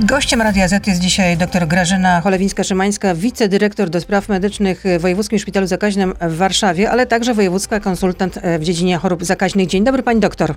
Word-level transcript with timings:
Gościem 0.00 0.42
Radia 0.42 0.68
Z 0.68 0.86
jest 0.86 1.00
dzisiaj 1.00 1.36
dr 1.36 1.68
Grażyna 1.68 2.20
Cholewińska-Szymańska, 2.20 3.14
wicedyrektor 3.14 3.90
do 3.90 4.00
spraw 4.00 4.28
medycznych 4.28 4.84
w 4.98 5.00
Wojewódzkim 5.00 5.38
Szpitalu 5.38 5.66
Zakaźnym 5.66 6.14
w 6.20 6.36
Warszawie, 6.36 6.90
ale 6.90 7.06
także 7.06 7.34
wojewódzka 7.34 7.80
konsultant 7.80 8.38
w 8.58 8.62
dziedzinie 8.62 8.96
chorób 8.96 9.24
zakaźnych. 9.24 9.68
Dzień 9.68 9.84
dobry 9.84 10.02
pani 10.02 10.20
doktor. 10.20 10.54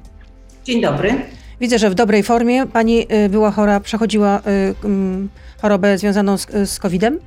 Dzień 0.66 0.82
dobry. 0.82 1.16
Widzę, 1.62 1.80
że 1.80 1.90
w 1.90 1.94
dobrej 1.94 2.24
formie. 2.24 2.68
Pani 2.68 3.08
y, 3.14 3.30
była 3.30 3.52
chora, 3.52 3.80
przechodziła 3.80 4.40
y, 4.40 4.86
mm, 4.86 5.30
chorobę 5.62 5.98
związaną 5.98 6.38
z, 6.38 6.48
z 6.70 6.80
COVID-em? 6.80 7.20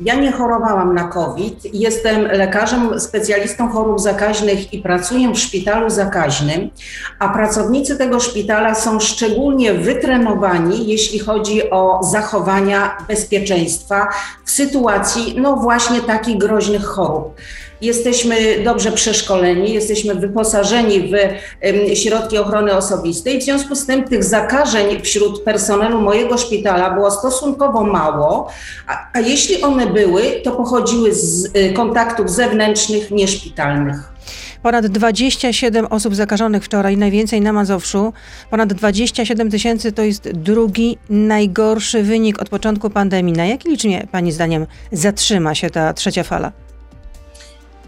Ja 0.00 0.14
nie 0.14 0.32
chorowałam 0.32 0.94
na 0.94 1.04
COVID. 1.04 1.74
Jestem 1.74 2.22
lekarzem, 2.22 3.00
specjalistą 3.00 3.68
chorób 3.68 4.00
zakaźnych 4.00 4.72
i 4.72 4.78
pracuję 4.78 5.32
w 5.32 5.38
szpitalu 5.38 5.90
zakaźnym, 5.90 6.70
a 7.18 7.28
pracownicy 7.28 7.96
tego 7.96 8.20
szpitala 8.20 8.74
są 8.74 9.00
szczególnie 9.00 9.74
wytrenowani, 9.74 10.88
jeśli 10.88 11.18
chodzi 11.18 11.70
o 11.70 12.00
zachowania 12.02 12.96
bezpieczeństwa 13.08 14.08
w 14.44 14.50
sytuacji, 14.50 15.34
no 15.40 15.56
właśnie 15.56 16.00
takich 16.00 16.38
groźnych 16.38 16.84
chorób. 16.84 17.34
Jesteśmy 17.80 18.36
dobrze 18.64 18.92
przeszkoleni, 18.92 19.72
jesteśmy 19.72 20.14
wyposażeni 20.14 21.12
w 21.12 21.96
środki 21.96 22.38
ochrony 22.38 22.76
osobistej. 22.76 23.40
W 23.40 23.42
związku 23.42 23.74
z 23.74 23.86
tym 23.86 24.04
tych 24.04 24.24
zakażeń 24.24 25.00
wśród 25.02 25.44
personelu 25.44 26.00
mojego 26.00 26.38
szpitala 26.38 26.90
było 26.90 27.10
stosunkowo 27.10 27.84
mało, 27.84 28.48
a, 28.86 29.08
a 29.12 29.20
jeśli 29.20 29.62
one 29.62 29.86
były, 29.86 30.22
to 30.44 30.50
pochodziły 30.50 31.14
z 31.14 31.44
y, 31.56 31.72
kontaktów 31.72 32.30
zewnętrznych, 32.30 33.10
nieszpitalnych. 33.10 34.10
Ponad 34.62 34.86
27 34.86 35.86
osób 35.86 36.14
zakażonych 36.14 36.64
wczoraj, 36.64 36.96
najwięcej 36.96 37.40
na 37.40 37.52
Mazowszu. 37.52 38.12
Ponad 38.50 38.72
27 38.72 39.50
tysięcy 39.50 39.92
to 39.92 40.02
jest 40.02 40.30
drugi 40.30 40.98
najgorszy 41.10 42.02
wynik 42.02 42.42
od 42.42 42.48
początku 42.48 42.90
pandemii. 42.90 43.32
Na 43.32 43.46
jakiej 43.46 43.72
liczbie, 43.72 44.06
Pani 44.12 44.32
zdaniem, 44.32 44.66
zatrzyma 44.92 45.54
się 45.54 45.70
ta 45.70 45.94
trzecia 45.94 46.22
fala? 46.22 46.52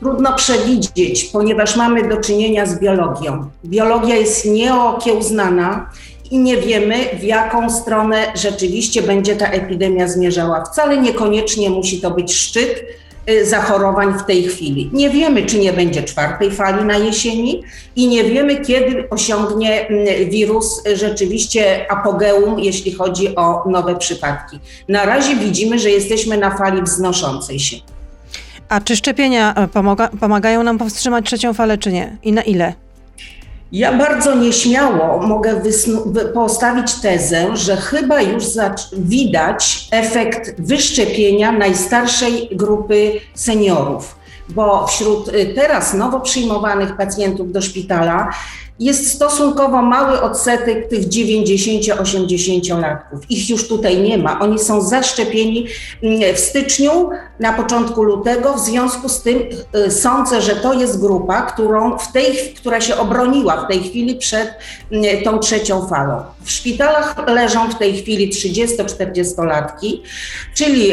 Trudno 0.03 0.37
przewidzieć, 0.37 1.25
ponieważ 1.25 1.77
mamy 1.77 2.09
do 2.09 2.17
czynienia 2.17 2.67
z 2.67 2.79
biologią. 2.79 3.51
Biologia 3.65 4.17
jest 4.17 4.45
nieokiełznana 4.45 5.91
i 6.31 6.39
nie 6.39 6.57
wiemy, 6.57 6.97
w 7.21 7.23
jaką 7.23 7.71
stronę 7.71 8.17
rzeczywiście 8.35 9.03
będzie 9.03 9.37
ta 9.37 9.47
epidemia 9.47 10.09
zmierzała. 10.09 10.65
Wcale 10.65 10.99
niekoniecznie 10.99 11.71
musi 11.71 12.01
to 12.01 12.11
być 12.11 12.35
szczyt 12.35 12.85
y, 13.31 13.47
zachorowań 13.47 14.19
w 14.19 14.23
tej 14.23 14.43
chwili. 14.43 14.91
Nie 14.93 15.11
wiemy, 15.11 15.47
czy 15.47 15.59
nie 15.59 15.73
będzie 15.73 16.03
czwartej 16.03 16.51
fali 16.51 16.85
na 16.85 16.99
jesieni 16.99 17.63
i 17.97 18.09
nie 18.09 18.25
wiemy, 18.25 18.61
kiedy 18.61 19.09
osiągnie 19.11 19.89
mm, 19.89 20.31
wirus 20.31 20.83
rzeczywiście 20.95 21.93
apogeum, 21.93 22.61
jeśli 22.61 22.93
chodzi 22.93 23.37
o 23.37 23.65
nowe 23.71 23.97
przypadki. 23.97 24.59
Na 24.89 25.05
razie 25.05 25.37
widzimy, 25.37 25.79
że 25.79 25.91
jesteśmy 25.91 26.39
na 26.39 26.57
fali 26.57 26.83
wznoszącej 26.83 27.59
się. 27.59 27.92
A 28.73 28.81
czy 28.81 28.97
szczepienia 28.97 29.55
e, 29.55 29.69
pomaga, 29.69 30.09
pomagają 30.21 30.63
nam 30.63 30.79
powstrzymać 30.79 31.27
trzecią 31.27 31.55
falę, 31.55 31.79
czy 31.79 31.93
nie? 31.93 32.17
I 32.23 32.33
na 32.33 32.43
ile? 32.43 32.75
Ja 33.73 33.93
bardzo 33.93 34.35
nieśmiało 34.35 35.27
mogę 35.27 35.63
postawić 36.35 36.95
tezę, 36.95 37.57
że 37.57 37.77
chyba 37.77 38.21
już 38.21 38.45
widać 38.93 39.89
efekt 39.91 40.61
wyszczepienia 40.61 41.53
najstarszej 41.53 42.49
grupy 42.53 43.13
seniorów, 43.35 44.17
bo 44.49 44.87
wśród 44.87 45.29
y, 45.29 45.53
teraz 45.55 45.95
nowo 45.95 46.21
przyjmowanych 46.21 46.97
pacjentów 46.97 47.53
do 47.53 47.63
szpitala 47.63 48.31
jest 48.81 49.13
stosunkowo 49.13 49.83
mały 49.83 50.21
odsetek 50.21 50.89
tych 50.89 51.09
90-80-latków. 51.09 53.19
Ich 53.29 53.51
już 53.51 53.69
tutaj 53.69 54.03
nie 54.03 54.19
ma. 54.19 54.41
Oni 54.41 54.59
są 54.59 54.83
zaszczepieni 54.83 55.67
mm, 56.03 56.35
w 56.35 56.39
styczniu, 56.39 57.11
na 57.41 57.53
początku 57.53 58.03
lutego. 58.03 58.55
W 58.55 58.61
związku 58.61 59.09
z 59.09 59.23
tym 59.23 59.43
y, 59.87 59.91
sądzę, 59.91 60.43
że 60.43 60.57
to 60.57 60.73
jest 60.73 61.01
grupa, 61.01 61.43
którą 61.43 61.99
w 61.99 62.13
tej, 62.13 62.55
która 62.57 62.81
się 62.81 62.97
obroniła 62.97 63.65
w 63.65 63.69
tej 63.69 63.83
chwili 63.83 64.15
przed 64.15 64.55
mm, 64.93 65.25
tą 65.25 65.39
trzecią 65.39 65.87
falą. 65.87 66.23
W 66.43 66.51
szpitalach 66.51 67.29
leżą 67.29 67.71
w 67.71 67.79
tej 67.79 67.97
chwili 67.97 68.33
30-40-latki, 68.33 70.01
czyli 70.55 70.93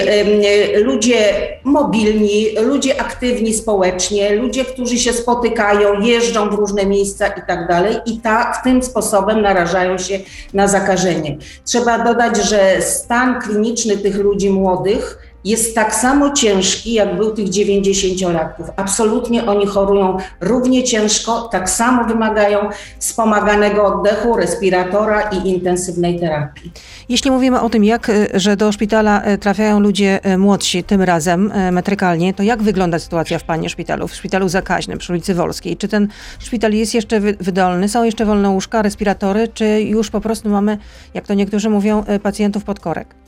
ludzie 0.75 1.47
mobilni, 1.63 2.45
ludzie 2.61 3.01
aktywni 3.01 3.53
społecznie, 3.53 4.35
ludzie, 4.35 4.65
którzy 4.65 4.99
się 4.99 5.13
spotykają, 5.13 6.01
jeżdżą 6.01 6.49
w 6.49 6.53
różne 6.53 6.85
miejsca 6.85 7.27
i 7.27 7.41
tak 7.47 7.67
dalej 7.69 7.95
i 8.05 8.19
tak 8.19 8.63
tym 8.63 8.83
sposobem 8.83 9.41
narażają 9.41 9.97
się 9.97 10.19
na 10.53 10.67
zakażenie. 10.67 11.37
Trzeba 11.65 12.03
dodać, 12.03 12.37
że 12.37 12.81
stan 12.81 13.41
kliniczny 13.41 13.97
tych 13.97 14.15
ludzi 14.15 14.49
młodych 14.49 15.28
jest 15.45 15.75
tak 15.75 15.95
samo 15.95 16.33
ciężki, 16.33 16.93
jak 16.93 17.15
był 17.15 17.31
tych 17.31 17.47
90-latków. 17.47 18.63
Absolutnie 18.75 19.45
oni 19.45 19.65
chorują 19.65 20.17
równie 20.41 20.83
ciężko, 20.83 21.49
tak 21.51 21.69
samo 21.69 22.03
wymagają 22.03 22.69
wspomaganego 22.99 23.85
oddechu, 23.85 24.35
respiratora 24.35 25.21
i 25.21 25.49
intensywnej 25.49 26.19
terapii. 26.19 26.71
Jeśli 27.09 27.31
mówimy 27.31 27.61
o 27.61 27.69
tym, 27.69 27.83
jak, 27.83 28.09
y, 28.09 28.27
że 28.33 28.55
do 28.55 28.71
szpitala 28.71 29.27
y, 29.27 29.37
trafiają 29.37 29.79
ludzie 29.79 30.19
y, 30.33 30.37
młodsi, 30.37 30.83
tym 30.83 31.01
razem 31.01 31.51
metrykalnie, 31.71 32.33
to 32.33 32.43
jak 32.43 32.63
wygląda 32.63 32.99
sytuacja 32.99 33.39
w 33.39 33.43
Pani 33.43 33.69
szpitalu, 33.69 34.07
w 34.07 34.15
szpitalu 34.15 34.49
zakaźnym 34.49 34.97
przy 34.97 35.13
ulicy 35.13 35.33
Wolskiej? 35.33 35.77
Czy 35.77 35.87
ten 35.87 36.07
szpital 36.39 36.73
jest 36.73 36.93
jeszcze 36.93 37.19
wydolny? 37.19 37.89
Są 37.89 38.03
jeszcze 38.03 38.25
wolne 38.25 38.49
łóżka, 38.49 38.81
respiratory, 38.81 39.47
czy 39.47 39.81
już 39.81 40.09
po 40.09 40.21
prostu 40.21 40.49
mamy, 40.49 40.77
jak 41.13 41.27
to 41.27 41.33
niektórzy 41.33 41.69
mówią, 41.69 42.03
pacjentów 42.23 42.63
pod 42.63 42.79
korek? 42.79 43.18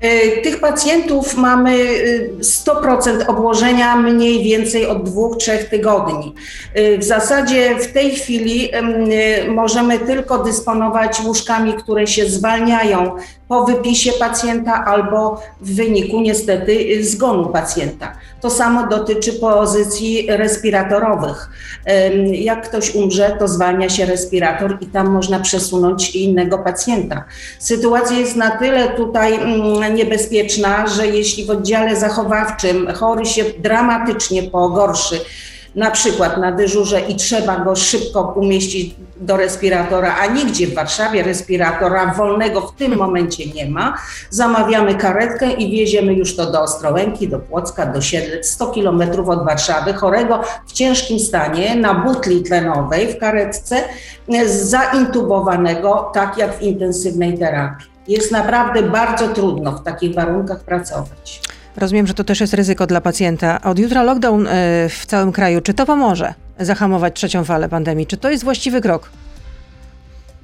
E, 0.00 0.42
tych 0.42 0.60
pacjentów 0.60 1.36
mamy 1.36 1.78
100% 2.40 3.20
e, 3.22 3.26
obłożenia 3.26 3.96
mniej 3.96 4.44
więcej 4.44 4.86
od 4.86 5.02
dwóch, 5.02 5.36
trzech 5.36 5.68
tygodni. 5.68 6.34
E, 6.74 6.98
w 6.98 7.04
zasadzie 7.04 7.76
w 7.76 7.92
tej 7.92 8.10
chwili 8.10 8.70
możemy 9.48 9.98
tylko 9.98 10.38
dysponować 10.38 11.20
łóżkami, 11.20 11.74
które 11.74 12.06
się 12.06 12.26
zwalniają 12.26 13.16
po 13.48 13.64
wypisie 13.64 14.12
pacjenta 14.12 14.84
albo 14.84 15.40
w 15.60 15.74
wyniku 15.74 16.20
niestety 16.20 17.04
zgonu 17.04 17.46
pacjenta. 17.46 18.12
To 18.40 18.50
samo 18.50 18.86
dotyczy 18.86 19.32
pozycji 19.32 20.26
respiratorowych. 20.28 21.50
Jak 22.32 22.68
ktoś 22.68 22.94
umrze, 22.94 23.36
to 23.38 23.48
zwalnia 23.48 23.88
się 23.88 24.06
respirator 24.06 24.78
i 24.80 24.86
tam 24.86 25.08
można 25.10 25.40
przesunąć 25.40 26.16
innego 26.16 26.58
pacjenta. 26.58 27.24
Sytuacja 27.58 28.18
jest 28.18 28.36
na 28.36 28.50
tyle 28.50 28.88
tutaj 28.88 29.34
mm, 29.34 29.94
niebezpieczna, 29.94 30.86
że 30.86 31.06
jeśli 31.06 31.44
w 31.44 31.50
oddziale 31.50 31.96
zachowawczym 31.96 32.94
chory 32.94 33.26
się 33.26 33.44
dramatycznie 33.58 34.42
pogorszy, 34.42 35.20
na 35.74 35.90
przykład 35.90 36.36
na 36.36 36.52
dyżurze 36.52 37.00
i 37.00 37.16
trzeba 37.16 37.58
go 37.58 37.76
szybko 37.76 38.32
umieścić 38.36 38.94
do 39.16 39.36
respiratora, 39.36 40.16
a 40.20 40.26
nigdzie 40.26 40.66
w 40.66 40.74
Warszawie 40.74 41.22
respiratora 41.22 42.14
wolnego 42.14 42.60
w 42.60 42.74
tym 42.74 42.96
momencie 42.96 43.46
nie 43.46 43.70
ma, 43.70 43.98
zamawiamy 44.30 44.94
karetkę 44.94 45.52
i 45.52 45.70
wieziemy 45.70 46.14
już 46.14 46.36
to 46.36 46.52
do 46.52 46.62
Ostrołęki, 46.62 47.28
do 47.28 47.38
Płocka, 47.38 47.86
do 47.86 48.00
Siedlec, 48.00 48.50
100 48.50 48.66
kilometrów 48.66 49.28
od 49.28 49.44
Warszawy, 49.44 49.92
chorego 49.92 50.40
w 50.66 50.72
ciężkim 50.72 51.18
stanie, 51.18 51.76
na 51.76 51.94
butli 51.94 52.42
tlenowej 52.42 53.12
w 53.12 53.18
karetce, 53.18 53.82
zaintubowanego, 54.46 56.10
tak 56.14 56.38
jak 56.38 56.58
w 56.58 56.62
intensywnej 56.62 57.38
terapii. 57.38 57.86
Jest 58.08 58.32
naprawdę 58.32 58.82
bardzo 58.82 59.28
trudno 59.28 59.72
w 59.72 59.82
takich 59.82 60.14
warunkach 60.14 60.60
pracować. 60.60 61.47
Rozumiem, 61.78 62.06
że 62.06 62.14
to 62.14 62.24
też 62.24 62.40
jest 62.40 62.54
ryzyko 62.54 62.86
dla 62.86 63.00
pacjenta. 63.00 63.60
Od 63.62 63.78
jutra 63.78 64.02
lockdown 64.02 64.46
e, 64.46 64.50
w 64.88 65.06
całym 65.06 65.32
kraju. 65.32 65.60
Czy 65.60 65.74
to 65.74 65.86
pomoże 65.86 66.34
zahamować 66.60 67.14
trzecią 67.16 67.44
falę 67.44 67.68
pandemii? 67.68 68.06
Czy 68.06 68.16
to 68.16 68.30
jest 68.30 68.44
właściwy 68.44 68.80
krok? 68.80 69.10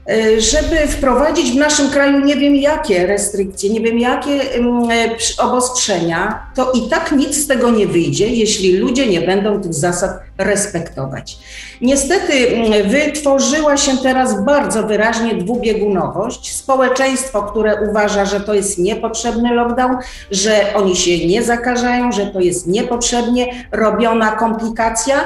E, 0.09 0.41
żeby 0.41 0.77
wprowadzić 0.89 1.53
w 1.53 1.57
naszym 1.57 1.91
kraju 1.91 2.25
nie 2.25 2.37
wiem 2.37 2.57
jakie 2.57 3.07
restrykcje, 3.07 3.71
nie 3.71 3.81
wiem 3.81 3.99
jakie 3.99 4.31
e, 4.31 5.17
obostrzenia, 5.39 6.47
to 6.55 6.73
i 6.73 6.89
tak 6.89 7.13
nic 7.13 7.45
z 7.45 7.47
tego 7.47 7.71
nie 7.71 7.87
wyjdzie, 7.87 8.29
jeśli 8.29 8.77
ludzie 8.77 9.07
nie 9.07 9.21
będą 9.21 9.61
tych 9.61 9.75
zasad 9.75 10.11
respektować. 10.39 11.39
Niestety 11.81 12.33
mm, 12.33 12.89
wytworzyła 12.89 13.77
się 13.77 13.97
teraz 13.97 14.45
bardzo 14.45 14.83
wyraźnie 14.83 15.35
dwubiegunowość. 15.35 16.57
Społeczeństwo, 16.57 17.43
które 17.43 17.91
uważa, 17.91 18.25
że 18.25 18.41
to 18.41 18.55
jest 18.55 18.79
niepotrzebny 18.79 19.55
lockdown, 19.55 19.97
że 20.31 20.75
oni 20.75 20.97
się 20.97 21.27
nie 21.27 21.43
zakażają, 21.43 22.13
że 22.13 22.27
to 22.27 22.41
jest 22.41 22.67
niepotrzebnie 22.67 23.67
robiona 23.73 24.31
komplikacja. 24.31 25.17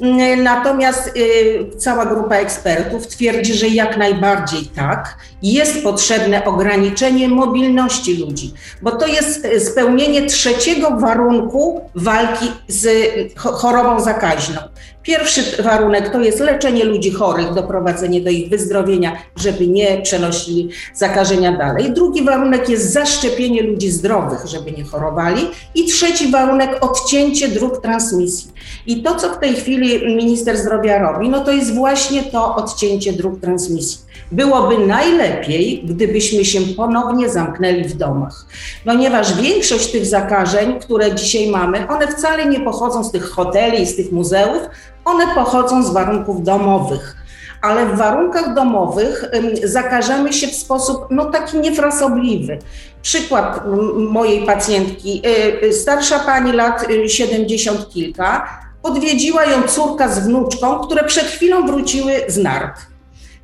Mm, 0.00 0.42
natomiast 0.42 1.16
y, 1.16 1.76
cała 1.78 2.06
grupa 2.06 2.36
ekspertów 2.36 3.06
twierdzi, 3.06 3.54
że 3.54 3.68
jak 3.68 3.96
najbardziej 3.96 4.66
tak, 4.66 5.16
jest 5.52 5.82
potrzebne 5.82 6.44
ograniczenie 6.44 7.28
mobilności 7.28 8.16
ludzi, 8.16 8.52
bo 8.82 8.90
to 8.90 9.06
jest 9.06 9.44
y, 9.44 9.60
spełnienie 9.60 10.26
trzeciego 10.26 10.90
warunku 10.90 11.80
walki 11.94 12.46
z 12.68 12.88
chorobą 13.36 14.00
zakaźną 14.00 14.60
Pierwszy 15.04 15.62
warunek 15.62 16.10
to 16.10 16.20
jest 16.20 16.40
leczenie 16.40 16.84
ludzi 16.84 17.10
chorych, 17.10 17.54
doprowadzenie 17.54 18.20
do 18.20 18.30
ich 18.30 18.48
wyzdrowienia, 18.48 19.16
żeby 19.36 19.66
nie 19.66 20.02
przenosili 20.02 20.68
zakażenia 20.94 21.56
dalej. 21.56 21.92
Drugi 21.92 22.24
warunek 22.24 22.68
jest 22.68 22.92
zaszczepienie 22.92 23.62
ludzi 23.62 23.90
zdrowych, 23.90 24.46
żeby 24.46 24.72
nie 24.72 24.84
chorowali. 24.84 25.42
I 25.74 25.84
trzeci 25.84 26.30
warunek 26.30 26.84
odcięcie 26.84 27.48
dróg 27.48 27.82
transmisji. 27.82 28.52
I 28.86 29.02
to, 29.02 29.14
co 29.14 29.34
w 29.34 29.38
tej 29.38 29.54
chwili 29.54 30.16
minister 30.16 30.58
zdrowia 30.58 30.98
robi, 30.98 31.28
no 31.28 31.44
to 31.44 31.52
jest 31.52 31.74
właśnie 31.74 32.22
to 32.22 32.56
odcięcie 32.56 33.12
dróg 33.12 33.40
transmisji. 33.40 33.98
Byłoby 34.32 34.86
najlepiej, 34.86 35.82
gdybyśmy 35.84 36.44
się 36.44 36.60
ponownie 36.60 37.28
zamknęli 37.28 37.84
w 37.84 37.96
domach, 37.96 38.46
ponieważ 38.84 39.42
większość 39.42 39.92
tych 39.92 40.06
zakażeń, 40.06 40.78
które 40.80 41.14
dzisiaj 41.14 41.50
mamy, 41.50 41.88
one 41.88 42.08
wcale 42.08 42.46
nie 42.46 42.60
pochodzą 42.60 43.04
z 43.04 43.12
tych 43.12 43.24
hoteli, 43.24 43.86
z 43.86 43.96
tych 43.96 44.12
muzeów, 44.12 44.62
one 45.04 45.34
pochodzą 45.34 45.82
z 45.82 45.90
warunków 45.90 46.42
domowych. 46.42 47.16
Ale 47.62 47.86
w 47.86 47.96
warunkach 47.96 48.54
domowych 48.54 49.24
zakażemy 49.64 50.32
się 50.32 50.46
w 50.46 50.54
sposób 50.54 51.06
no, 51.10 51.24
taki 51.24 51.58
niefrasobliwy. 51.58 52.58
Przykład 53.02 53.60
mojej 53.96 54.46
pacjentki, 54.46 55.22
y, 55.26 55.66
y, 55.66 55.72
starsza 55.72 56.18
pani 56.18 56.52
lat 56.52 56.86
70 57.06 57.80
y, 57.80 57.86
kilka, 57.86 58.48
odwiedziła 58.82 59.44
ją 59.44 59.62
córka 59.62 60.08
z 60.08 60.18
wnuczką, 60.18 60.78
które 60.78 61.04
przed 61.04 61.24
chwilą 61.24 61.66
wróciły 61.66 62.12
z 62.28 62.36
nart 62.36 62.80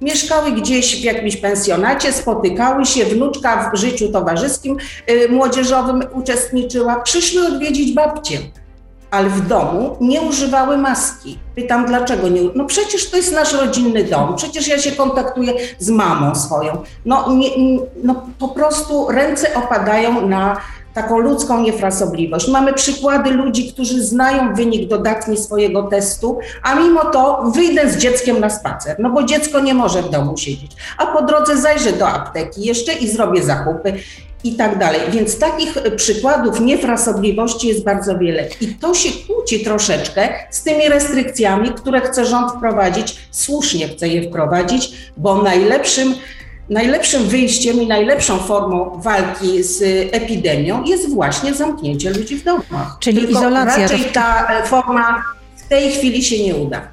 mieszkały 0.01 0.53
gdzieś 0.53 1.01
w 1.01 1.05
jakimś 1.05 1.37
pensjonacie, 1.37 2.13
spotykały 2.13 2.87
się, 2.87 3.05
wnuczka 3.05 3.71
w 3.71 3.77
życiu 3.77 4.13
towarzyskim, 4.13 4.77
młodzieżowym 5.31 6.03
uczestniczyła, 6.13 7.01
przyszły 7.01 7.47
odwiedzić 7.47 7.95
babcię, 7.95 8.39
ale 9.11 9.29
w 9.29 9.47
domu 9.47 9.97
nie 10.01 10.21
używały 10.21 10.79
maski. 10.79 11.39
Pytam, 11.55 11.87
dlaczego 11.87 12.29
nie? 12.29 12.41
No 12.55 12.65
przecież 12.65 13.11
to 13.11 13.17
jest 13.17 13.35
nasz 13.35 13.53
rodzinny 13.53 14.05
dom, 14.05 14.37
przecież 14.37 14.69
ja 14.69 14.79
się 14.79 14.93
kontaktuję 14.93 15.53
z 15.79 15.91
mamą 15.91 16.35
swoją. 16.35 16.83
No, 17.05 17.33
nie, 17.33 17.49
no 18.03 18.23
po 18.39 18.49
prostu 18.49 19.09
ręce 19.09 19.55
opadają 19.55 20.29
na 20.29 20.57
taką 20.95 21.19
ludzką 21.19 21.63
niefrasobliwość. 21.63 22.49
Mamy 22.49 22.73
przykłady 22.73 23.31
ludzi, 23.31 23.73
którzy 23.73 24.05
znają 24.05 24.55
wynik 24.55 24.89
dodatni 24.89 25.37
swojego 25.37 25.83
testu, 25.83 26.39
a 26.63 26.75
mimo 26.75 27.05
to 27.05 27.43
wyjdę 27.55 27.91
z 27.91 27.97
dzieckiem 27.97 28.41
na 28.41 28.51
spacer, 28.51 28.97
no 28.99 29.11
bo 29.11 29.23
dziecko 29.23 29.61
nie 29.61 29.75
może 29.75 30.03
w 30.03 30.11
domu 30.11 30.37
siedzieć, 30.37 30.73
a 30.99 31.07
po 31.07 31.23
drodze 31.23 31.57
zajrzę 31.57 31.93
do 31.93 32.09
apteki 32.09 32.63
jeszcze 32.63 32.93
i 32.93 33.09
zrobię 33.09 33.43
zakupy 33.43 33.93
i 34.45 34.55
tak 34.55 34.79
dalej. 34.79 35.01
Więc 35.11 35.39
takich 35.39 35.75
przykładów 35.97 36.61
niefrasobliwości 36.61 37.69
jest 37.69 37.85
bardzo 37.85 38.19
wiele. 38.19 38.49
I 38.61 38.67
to 38.67 38.95
się 38.95 39.11
kłóci 39.27 39.65
troszeczkę 39.65 40.29
z 40.51 40.63
tymi 40.63 40.89
restrykcjami, 40.89 41.71
które 41.71 42.01
chce 42.01 42.27
rząd 42.27 42.53
wprowadzić, 42.53 43.17
słusznie 43.31 43.89
chce 43.89 44.09
je 44.09 44.29
wprowadzić, 44.29 44.93
bo 45.17 45.43
najlepszym 45.43 46.15
najlepszym 46.71 47.25
wyjściem 47.25 47.83
i 47.83 47.87
najlepszą 47.87 48.39
formą 48.39 49.01
walki 49.01 49.63
z 49.63 49.83
epidemią 50.15 50.85
jest 50.85 51.11
właśnie 51.11 51.55
zamknięcie 51.55 52.11
ludzi 52.11 52.37
w 52.37 52.45
domach. 52.45 52.97
Czyli 53.01 53.21
Tylko 53.21 53.39
izolacja. 53.39 53.83
Raczej 53.83 54.05
ta 54.05 54.63
forma 54.65 55.23
w 55.57 55.69
tej 55.69 55.93
chwili 55.93 56.25
się 56.25 56.45
nie 56.45 56.55
uda. 56.57 56.89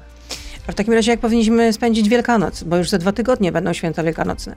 A 0.68 0.72
w 0.72 0.74
takim 0.74 0.94
razie 0.94 1.10
jak 1.10 1.20
powinniśmy 1.20 1.72
spędzić 1.72 2.08
Wielkanoc? 2.08 2.62
Bo 2.62 2.76
już 2.76 2.88
za 2.88 2.98
dwa 2.98 3.12
tygodnie 3.12 3.52
będą 3.52 3.72
święta 3.72 4.02
wielkanocne. 4.02 4.56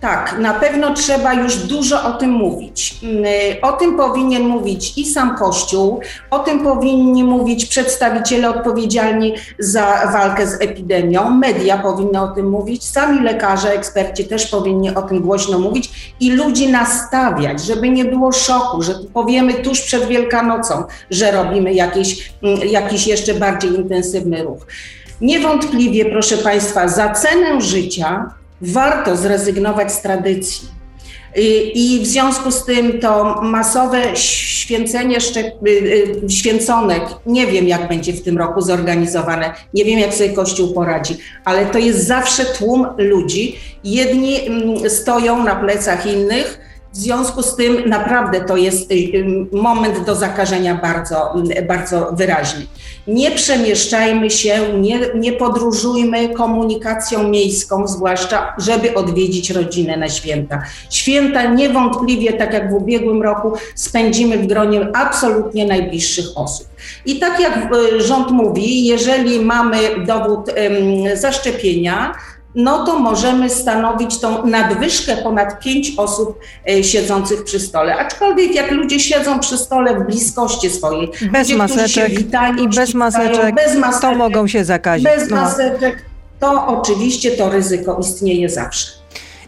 Tak, 0.00 0.38
na 0.38 0.54
pewno 0.54 0.94
trzeba 0.94 1.34
już 1.34 1.56
dużo 1.56 2.04
o 2.04 2.12
tym 2.12 2.30
mówić. 2.30 3.00
Mm, 3.02 3.24
o 3.62 3.72
tym 3.72 3.96
powinien 3.96 4.42
mówić 4.42 4.98
i 4.98 5.06
sam 5.06 5.36
Kościół, 5.36 6.00
o 6.30 6.38
tym 6.38 6.62
powinni 6.62 7.24
mówić 7.24 7.66
przedstawiciele 7.66 8.50
odpowiedzialni 8.50 9.34
za 9.58 10.10
walkę 10.12 10.46
z 10.46 10.60
epidemią, 10.60 11.30
media 11.30 11.78
powinny 11.78 12.20
o 12.20 12.28
tym 12.28 12.50
mówić, 12.50 12.84
sami 12.84 13.20
lekarze, 13.22 13.72
eksperci 13.72 14.24
też 14.24 14.46
powinni 14.46 14.94
o 14.94 15.02
tym 15.02 15.20
głośno 15.20 15.58
mówić 15.58 16.14
i 16.20 16.30
ludzi 16.30 16.68
nastawiać, 16.68 17.64
żeby 17.64 17.88
nie 17.88 18.04
było 18.04 18.32
szoku, 18.32 18.82
że 18.82 18.94
powiemy 19.14 19.54
tuż 19.54 19.80
przed 19.80 20.06
Wielkanocą, 20.06 20.84
że 21.10 21.30
robimy 21.30 21.74
jakiś, 21.74 22.32
mm, 22.42 22.58
jakiś 22.68 23.06
jeszcze 23.06 23.34
bardziej 23.34 23.74
intensywny 23.74 24.42
ruch. 24.42 24.66
Niewątpliwie, 25.20 26.04
proszę 26.04 26.36
Państwa, 26.36 26.88
za 26.88 27.14
cenę 27.14 27.60
życia 27.60 28.39
warto 28.60 29.16
zrezygnować 29.16 29.92
z 29.92 30.02
tradycji. 30.02 30.68
I 31.74 32.00
w 32.02 32.06
związku 32.06 32.50
z 32.50 32.64
tym 32.64 33.00
to 33.00 33.42
masowe 33.42 34.16
święcenie 34.16 35.16
y, 35.16 35.70
y, 35.70 36.30
święconek, 36.30 37.02
nie 37.26 37.46
wiem 37.46 37.68
jak 37.68 37.88
będzie 37.88 38.12
w 38.12 38.22
tym 38.22 38.38
roku 38.38 38.60
zorganizowane, 38.60 39.54
nie 39.74 39.84
wiem 39.84 39.98
jak 39.98 40.14
sobie 40.14 40.30
Kościół 40.30 40.74
poradzi, 40.74 41.16
ale 41.44 41.66
to 41.66 41.78
jest 41.78 42.06
zawsze 42.06 42.44
tłum 42.44 42.86
ludzi. 42.98 43.58
Jedni 43.84 44.46
mm, 44.46 44.90
stoją 44.90 45.44
na 45.44 45.56
plecach 45.56 46.06
innych, 46.06 46.58
w 46.92 46.96
związku 46.96 47.42
z 47.42 47.56
tym 47.56 47.88
naprawdę 47.88 48.40
to 48.40 48.56
jest 48.56 48.92
y, 48.92 48.94
y, 48.94 49.46
moment 49.52 50.04
do 50.06 50.14
zakażenia 50.14 50.74
bardzo, 50.74 51.34
y, 51.58 51.62
bardzo 51.62 52.12
wyraźny. 52.12 52.66
Nie 53.06 53.30
przemieszczajmy 53.30 54.30
się, 54.30 54.58
nie, 54.80 55.00
nie 55.14 55.32
podróżujmy 55.32 56.28
komunikacją 56.28 57.28
miejską, 57.28 57.86
zwłaszcza, 57.86 58.54
żeby 58.58 58.94
odwiedzić 58.94 59.50
rodzinę 59.50 59.96
na 59.96 60.08
święta. 60.08 60.62
Święta 60.90 61.44
niewątpliwie, 61.44 62.32
tak 62.32 62.52
jak 62.52 62.70
w 62.70 62.74
ubiegłym 62.74 63.22
roku, 63.22 63.52
spędzimy 63.74 64.38
w 64.38 64.46
gronie 64.46 64.88
absolutnie 64.94 65.66
najbliższych 65.66 66.26
osób. 66.34 66.66
I 67.06 67.18
tak 67.18 67.40
jak 67.40 67.68
rząd 67.98 68.30
mówi, 68.30 68.86
jeżeli 68.86 69.40
mamy 69.40 69.78
dowód 70.06 70.50
zaszczepienia, 71.14 72.14
no 72.54 72.86
to 72.86 72.98
możemy 72.98 73.50
stanowić 73.50 74.18
tą 74.18 74.46
nadwyżkę 74.46 75.16
ponad 75.16 75.60
pięć 75.60 75.92
osób 75.96 76.38
e, 76.70 76.84
siedzących 76.84 77.44
przy 77.44 77.60
stole. 77.60 77.96
Aczkolwiek 77.96 78.54
jak 78.54 78.70
ludzie 78.70 79.00
siedzą 79.00 79.40
przy 79.40 79.58
stole 79.58 80.00
w 80.00 80.06
bliskości 80.06 80.70
swojej, 80.70 81.10
bez 81.32 81.48
ludzie, 81.48 81.56
maseczek 81.56 82.10
witają, 82.10 82.56
i 82.56 82.68
bez 82.68 82.94
maseczek, 82.94 83.54
bez 83.54 83.76
maseczek, 83.76 84.00
to 84.00 84.14
mogą 84.14 84.46
się 84.46 84.64
zakazić. 84.64 85.04
Bez 85.04 85.30
no. 85.30 85.36
maseczek, 85.36 86.04
to 86.40 86.66
oczywiście 86.66 87.30
to 87.30 87.50
ryzyko 87.50 87.98
istnieje 88.00 88.48
zawsze. 88.48 89.00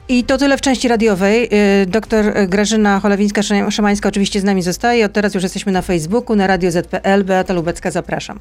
I 0.09 0.25
to 0.25 0.39
tyle 0.39 0.57
w 0.57 0.61
części 0.61 0.89
radiowej. 0.89 1.49
Y, 1.83 1.87
doktor 1.87 2.25
Grażyna 2.49 3.01
Cholewińska-Szymańska 3.01 4.09
oczywiście 4.09 4.41
z 4.41 4.45
nami 4.45 4.63
zostaje. 4.63 5.07
Od 5.07 5.13
teraz 5.13 5.35
już 5.35 5.43
jesteśmy 5.43 5.73
na 5.73 5.83
Facebooku, 5.83 6.37
na 6.37 6.47
Radio 6.47 6.71
ZPL. 6.71 7.25
Beata 7.25 7.55
Lubecka, 7.55 7.91
zapraszam. 7.91 8.39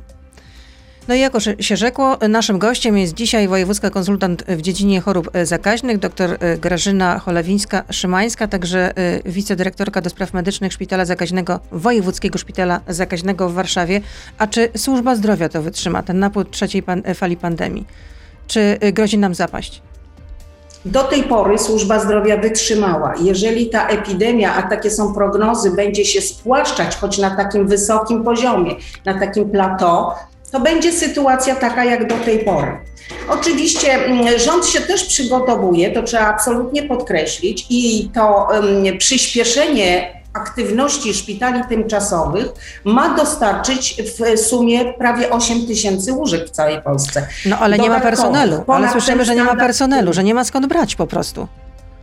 No 1.07 1.15
i 1.15 1.19
jako 1.19 1.39
się 1.39 1.77
rzekło, 1.77 2.18
naszym 2.30 2.59
gościem 2.59 2.98
jest 2.98 3.13
dzisiaj 3.13 3.48
wojewódzka 3.48 3.89
konsultant 3.89 4.44
w 4.48 4.62
dziedzinie 4.62 5.01
chorób 5.01 5.30
e, 5.33 5.45
zakaźnych, 5.45 5.98
dr 5.98 6.38
e, 6.39 6.58
Grażyna 6.58 7.20
Cholewińska-Szymańska, 7.25 8.48
także 8.48 8.98
e, 8.98 9.31
wicedyrektorka 9.31 10.01
do 10.01 10.10
spraw 10.10 10.34
medycznych 10.34 10.74
Szpitala 10.74 11.05
Zakaźnego, 11.05 11.60
Wojewódzkiego 11.72 12.38
Szpitala 12.38 12.79
Zakaźnego 12.88 13.50
w 13.50 13.53
Warszawie. 13.53 14.01
A 14.38 14.48
czy 14.48 14.70
służba 14.77 15.15
zdrowia 15.15 15.50
to 15.50 15.62
wytrzyma, 15.62 16.03
ten 16.03 16.20
napód 16.20 16.51
trzeciej 16.51 16.84
pan 16.84 17.03
fali 17.15 17.38
pandemii? 17.38 17.88
Czy 18.48 18.77
grozi 18.93 19.17
nam 19.17 19.36
zapaść? 19.36 19.81
Do 20.86 21.03
tej 21.03 21.24
pory 21.24 21.58
służba 21.58 22.00
zdrowia 22.00 22.38
wytrzymała. 22.38 23.13
Jeżeli 23.22 23.70
ta 23.70 23.88
epidemia, 23.88 24.55
a 24.55 24.62
takie 24.62 24.91
są 24.91 25.13
prognozy, 25.13 25.72
będzie 25.72 26.05
się 26.05 26.22
spłaszczać, 26.22 26.96
choć 26.96 27.17
na 27.17 27.36
takim 27.36 27.67
wysokim 27.67 28.24
poziomie, 28.24 28.75
na 29.05 29.20
takim 29.20 29.50
plateau, 29.50 30.12
to 30.51 30.60
będzie 30.60 30.91
sytuacja 30.91 31.55
taka 31.55 31.86
jak 31.86 32.08
do 32.08 32.15
tej 32.15 32.39
pory. 32.39 32.77
Oczywiście 33.29 33.93
mm, 33.93 34.39
rząd 34.39 34.65
się 34.65 34.81
też 34.81 35.03
przygotowuje, 35.03 35.91
to 35.91 36.03
trzeba 36.03 36.27
absolutnie 36.27 36.84
podkreślić, 36.84 37.65
i 37.70 38.10
to 38.13 38.48
um, 38.51 38.98
przyspieszenie 38.98 40.22
aktywności 40.34 41.13
szpitali 41.13 41.62
tymczasowych 41.70 42.48
ma 42.84 43.15
dostarczyć 43.15 44.01
w 44.17 44.39
sumie 44.39 44.93
prawie 44.93 45.29
8 45.29 45.67
tysięcy 45.67 46.13
łóżek 46.13 46.48
w 46.48 46.50
całej 46.50 46.81
Polsce. 46.81 47.27
No 47.46 47.58
ale 47.58 47.77
nie 47.77 47.89
ma 47.89 48.00
personelu, 48.00 48.63
ale 48.67 48.91
słyszymy, 48.91 49.25
że 49.25 49.36
nie 49.36 49.43
ma 49.43 49.55
personelu, 49.55 50.13
że 50.13 50.24
nie 50.24 50.34
ma 50.34 50.43
skąd 50.43 50.65
brać 50.65 50.96
po 50.96 51.08
prostu. 51.08 51.48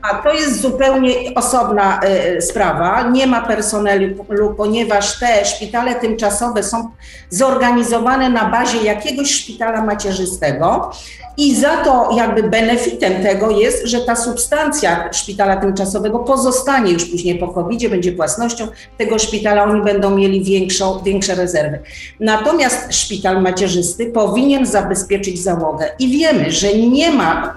A 0.02 0.14
to 0.14 0.32
jest 0.32 0.60
zupełnie 0.60 1.14
osobna 1.34 2.00
y, 2.36 2.42
sprawa. 2.42 3.10
Nie 3.10 3.26
ma 3.26 3.42
personelu, 3.42 4.24
ponieważ 4.56 5.18
te 5.20 5.44
szpitale 5.44 5.94
tymczasowe 5.94 6.62
są 6.62 6.90
zorganizowane 7.30 8.30
na 8.30 8.50
bazie 8.50 8.78
jakiegoś 8.78 9.30
szpitala 9.30 9.84
macierzystego 9.84 10.90
i 11.38 11.54
za 11.54 11.76
to 11.76 12.10
jakby 12.16 12.42
benefitem 12.42 13.22
tego 13.22 13.50
jest, 13.50 13.86
że 13.86 14.00
ta 14.00 14.16
substancja 14.16 15.12
szpitala 15.12 15.56
tymczasowego 15.56 16.18
pozostanie 16.18 16.92
już 16.92 17.04
później 17.04 17.38
po 17.38 17.48
covid 17.48 17.90
będzie 17.90 18.12
własnością 18.12 18.68
tego 18.98 19.18
szpitala, 19.18 19.64
oni 19.64 19.82
będą 19.82 20.10
mieli 20.10 20.44
większą, 20.44 21.02
większe 21.02 21.34
rezerwy. 21.34 21.78
Natomiast 22.20 22.94
szpital 22.94 23.42
macierzysty 23.42 24.06
powinien 24.06 24.66
zabezpieczyć 24.66 25.42
załogę 25.42 25.90
i 25.98 26.08
wiemy, 26.18 26.50
że 26.50 26.74
nie 26.74 27.10
ma 27.10 27.54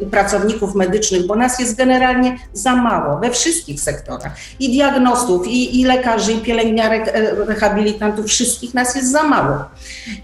y, 0.00 0.06
pracowników 0.06 0.74
medycznych, 0.74 1.26
bo 1.26 1.36
nas 1.36 1.60
jest 1.60 1.63
jest 1.64 1.76
generalnie 1.76 2.36
za 2.52 2.76
mało 2.76 3.20
we 3.20 3.30
wszystkich 3.30 3.80
sektorach. 3.80 4.32
I 4.58 4.72
diagnostów, 4.72 5.46
i, 5.46 5.80
i 5.80 5.84
lekarzy, 5.84 6.32
i 6.32 6.38
pielęgniarek, 6.38 7.08
e, 7.08 7.34
rehabilitantów, 7.44 8.26
wszystkich 8.26 8.74
nas 8.74 8.94
jest 8.94 9.12
za 9.12 9.22
mało. 9.22 9.64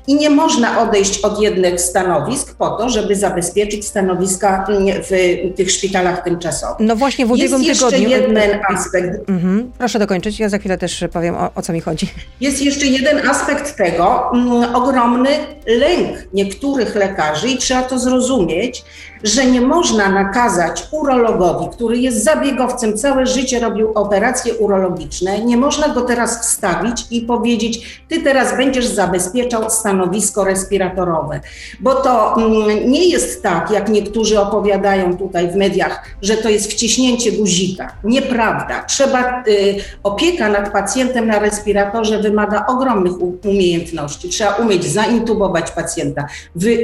I 0.07 0.15
nie 0.15 0.31
można 0.31 0.81
odejść 0.81 1.21
od 1.21 1.43
jednych 1.43 1.81
stanowisk 1.81 2.55
po 2.55 2.71
to, 2.71 2.89
żeby 2.89 3.17
zabezpieczyć 3.17 3.87
stanowiska 3.87 4.67
w 5.11 5.13
tych 5.57 5.71
szpitalach 5.71 6.25
tymczasowych. 6.25 6.87
No 6.87 6.97
właśnie 6.97 7.27
w 7.27 7.31
ubiegłym 7.31 7.63
jest 7.63 7.81
tygodniu... 7.81 8.09
jeszcze 8.09 8.23
jeden 8.23 8.61
aspekt. 8.69 9.29
Mhm. 9.29 9.73
Proszę 9.79 9.99
dokończyć, 9.99 10.41
ja 10.41 10.49
za 10.49 10.59
chwilę 10.59 10.79
też 10.79 11.05
powiem 11.13 11.35
o, 11.35 11.51
o 11.55 11.63
co 11.63 11.73
mi 11.73 11.81
chodzi. 11.81 12.13
Jest 12.41 12.63
jeszcze 12.63 12.87
jeden 12.87 13.29
aspekt 13.29 13.77
tego, 13.77 14.31
mm, 14.35 14.75
ogromny 14.75 15.31
lęk 15.67 16.19
niektórych 16.33 16.95
lekarzy 16.95 17.49
i 17.49 17.59
trzeba 17.59 17.83
to 17.83 17.99
zrozumieć, 17.99 18.85
że 19.23 19.47
nie 19.47 19.61
można 19.61 20.09
nakazać 20.09 20.89
urologowi, 20.91 21.67
który 21.73 21.99
jest 21.99 22.25
zabiegowcem, 22.25 22.99
całe 22.99 23.27
życie 23.27 23.61
robił 23.61 23.93
operacje 23.95 24.55
urologiczne, 24.55 25.45
nie 25.45 25.57
można 25.57 25.89
go 25.89 26.01
teraz 26.01 26.43
wstawić 26.43 27.07
i 27.11 27.21
powiedzieć, 27.21 28.03
ty 28.09 28.23
teraz 28.23 28.57
będziesz 28.57 28.87
zabezpieczał 28.87 29.71
stanowisko 29.71 30.45
respiratorowe. 30.45 31.41
Bo 31.81 31.95
to 31.95 32.37
mm, 32.37 32.91
nie 32.91 33.09
jest 33.09 33.43
tak, 33.43 33.71
jak 33.71 33.89
niektórzy 33.89 34.41
opowiadają 34.41 35.17
tutaj 35.17 35.51
w 35.51 35.57
mediach, 35.57 36.05
że 36.23 36.37
to 36.37 36.49
jest 36.49 36.73
wciśnięcie 36.73 37.33
guzika. 37.33 37.93
Nieprawda. 38.05 38.85
Trzeba, 38.85 39.45
y, 39.49 39.77
opieka 40.03 40.49
nad 40.49 40.73
pacjentem 40.73 41.27
na 41.27 41.39
respiratorze 41.39 42.19
wymaga 42.19 42.67
ogromnych 42.67 43.13
umiejętności. 43.45 44.29
Trzeba 44.29 44.55
umieć 44.55 44.85
zaintubować 44.85 45.71
pacjenta, 45.71 46.27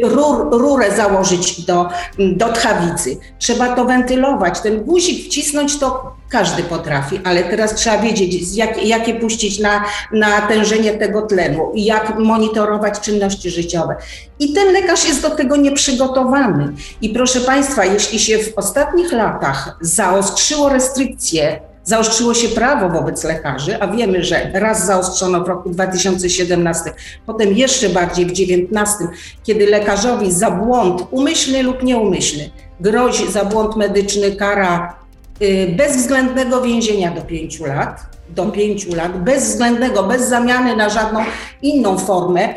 rur, 0.03 0.49
rurę 0.51 0.97
założyć 0.97 1.61
do 1.61 1.89
do 2.35 2.53
tchawicy. 2.53 3.17
Trzeba 3.39 3.77
to 3.77 3.85
wentylować. 3.85 4.61
Ten 4.61 4.85
guzik 4.85 5.27
wcisnąć 5.27 5.79
to 5.79 6.17
każdy 6.29 6.63
potrafi, 6.63 7.21
ale 7.25 7.45
teraz 7.45 7.75
trzeba 7.75 7.99
wiedzieć, 7.99 8.57
jak, 8.57 8.87
jakie 8.87 9.15
puścić 9.15 9.59
na, 9.59 9.85
natężenie 10.13 10.93
tego 10.93 11.23
tlenu, 11.23 11.73
jak 11.75 12.19
monitorować 12.19 13.01
czynności 13.01 13.51
życiowe. 13.51 13.97
I 14.39 14.53
ten 14.53 14.73
lekarz 14.73 15.09
jest 15.09 15.23
do 15.23 15.31
tego 15.31 15.57
nieprzygotowany. 15.57 16.73
I 17.03 17.09
proszę 17.09 17.41
Państwa, 17.41 17.85
jeśli 17.85 18.19
się 18.19 18.39
w 18.39 18.59
ostatnich 18.59 19.13
latach 19.13 19.79
zaostrzyło 19.81 20.69
restrykcje 20.69 21.61
Zaostrzyło 21.87 22.35
się 22.35 22.49
prawo 22.49 22.89
wobec 22.89 23.25
lekarzy, 23.25 23.83
a 23.83 23.89
wiemy, 23.89 24.25
że 24.25 24.51
raz 24.55 24.87
zaostrzono 24.87 25.45
w 25.45 25.49
roku 25.49 25.71
2017, 25.71 26.93
potem 27.27 27.53
jeszcze 27.53 27.89
bardziej 27.89 28.25
w 28.25 28.33
2019, 28.33 28.95
kiedy 29.43 29.67
lekarzowi 29.67 30.33
za 30.33 30.51
błąd 30.51 31.03
umyślny 31.11 31.63
lub 31.63 31.83
nieumyślny 31.83 32.51
grozi 32.81 33.33
za 33.33 33.45
błąd 33.45 33.77
medyczny 33.77 34.37
kara 34.37 34.99
y, 35.43 35.75
bezwzględnego 35.77 36.63
więzienia 36.63 37.11
do 37.11 37.23
5 37.23 37.61
lat, 37.61 38.01
do 38.29 38.47
5 38.47 38.87
lat, 38.87 39.23
bezwzględnego, 39.23 40.03
bez 40.03 40.29
zamiany 40.29 40.77
na 40.77 40.89
żadną 40.89 41.21
inną 41.63 41.99
formę 41.99 42.55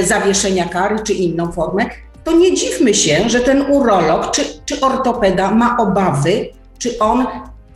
y, 0.00 0.06
zawieszenia 0.06 0.68
kary 0.68 0.96
czy 1.04 1.12
inną 1.12 1.52
formę, 1.52 1.86
to 2.24 2.32
nie 2.32 2.54
dziwmy 2.54 2.94
się, 2.94 3.28
że 3.28 3.40
ten 3.40 3.62
urolog 3.70 4.30
czy, 4.30 4.42
czy 4.64 4.80
ortopeda 4.80 5.50
ma 5.50 5.76
obawy, 5.76 6.48
czy 6.78 6.98
on 6.98 7.26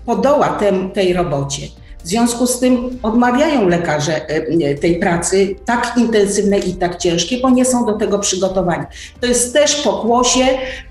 podoła 0.07 0.49
tem, 0.49 0.91
tej 0.91 1.13
robocie. 1.13 1.63
W 2.07 2.09
związku 2.09 2.47
z 2.47 2.61
tym 2.61 2.99
odmawiają 3.03 3.69
lekarze 3.69 4.29
e, 4.29 4.75
tej 4.75 4.99
pracy 4.99 5.55
tak 5.65 5.93
intensywnej 5.97 6.71
i 6.71 6.75
tak 6.75 6.97
ciężkiej, 6.97 7.41
bo 7.41 7.51
nie 7.51 7.65
są 7.65 7.87
do 7.87 7.93
tego 7.93 8.19
przygotowani. 8.19 8.85
To 9.21 9.27
jest 9.27 9.53
też 9.53 9.75
pokłosie 9.75 10.45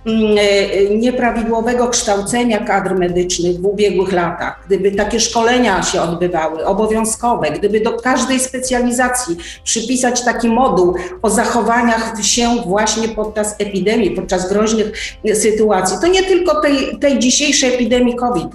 mm, 0.06 0.38
e, 0.38 0.96
nieprawidłowego 0.96 1.88
kształcenia 1.88 2.60
kadr 2.60 2.96
medycznych 2.96 3.62
w 3.62 3.66
ubiegłych 3.66 4.12
latach. 4.12 4.64
Gdyby 4.68 4.92
takie 4.92 5.20
szkolenia 5.20 5.84
się 5.84 6.02
odbywały, 6.02 6.66
obowiązkowe, 6.66 7.52
gdyby 7.52 7.80
do 7.80 7.94
każdej 7.94 8.40
specjalizacji 8.40 9.38
przypisać 9.64 10.26
taki 10.26 10.48
moduł 10.48 10.96
o 11.22 11.30
zachowaniach 11.30 12.14
się 12.22 12.50
właśnie 12.66 13.08
podczas 13.08 13.56
epidemii, 13.60 14.12
podczas 14.12 14.50
groźnych 14.50 14.92
sytuacji, 15.34 15.98
to 16.02 16.08
nie 16.08 16.24
tylko 16.24 16.62
tej, 16.62 17.00
tej 17.00 17.20
dzisiejszej 17.20 17.74
epidemii 17.74 18.16
COVID 18.16 18.48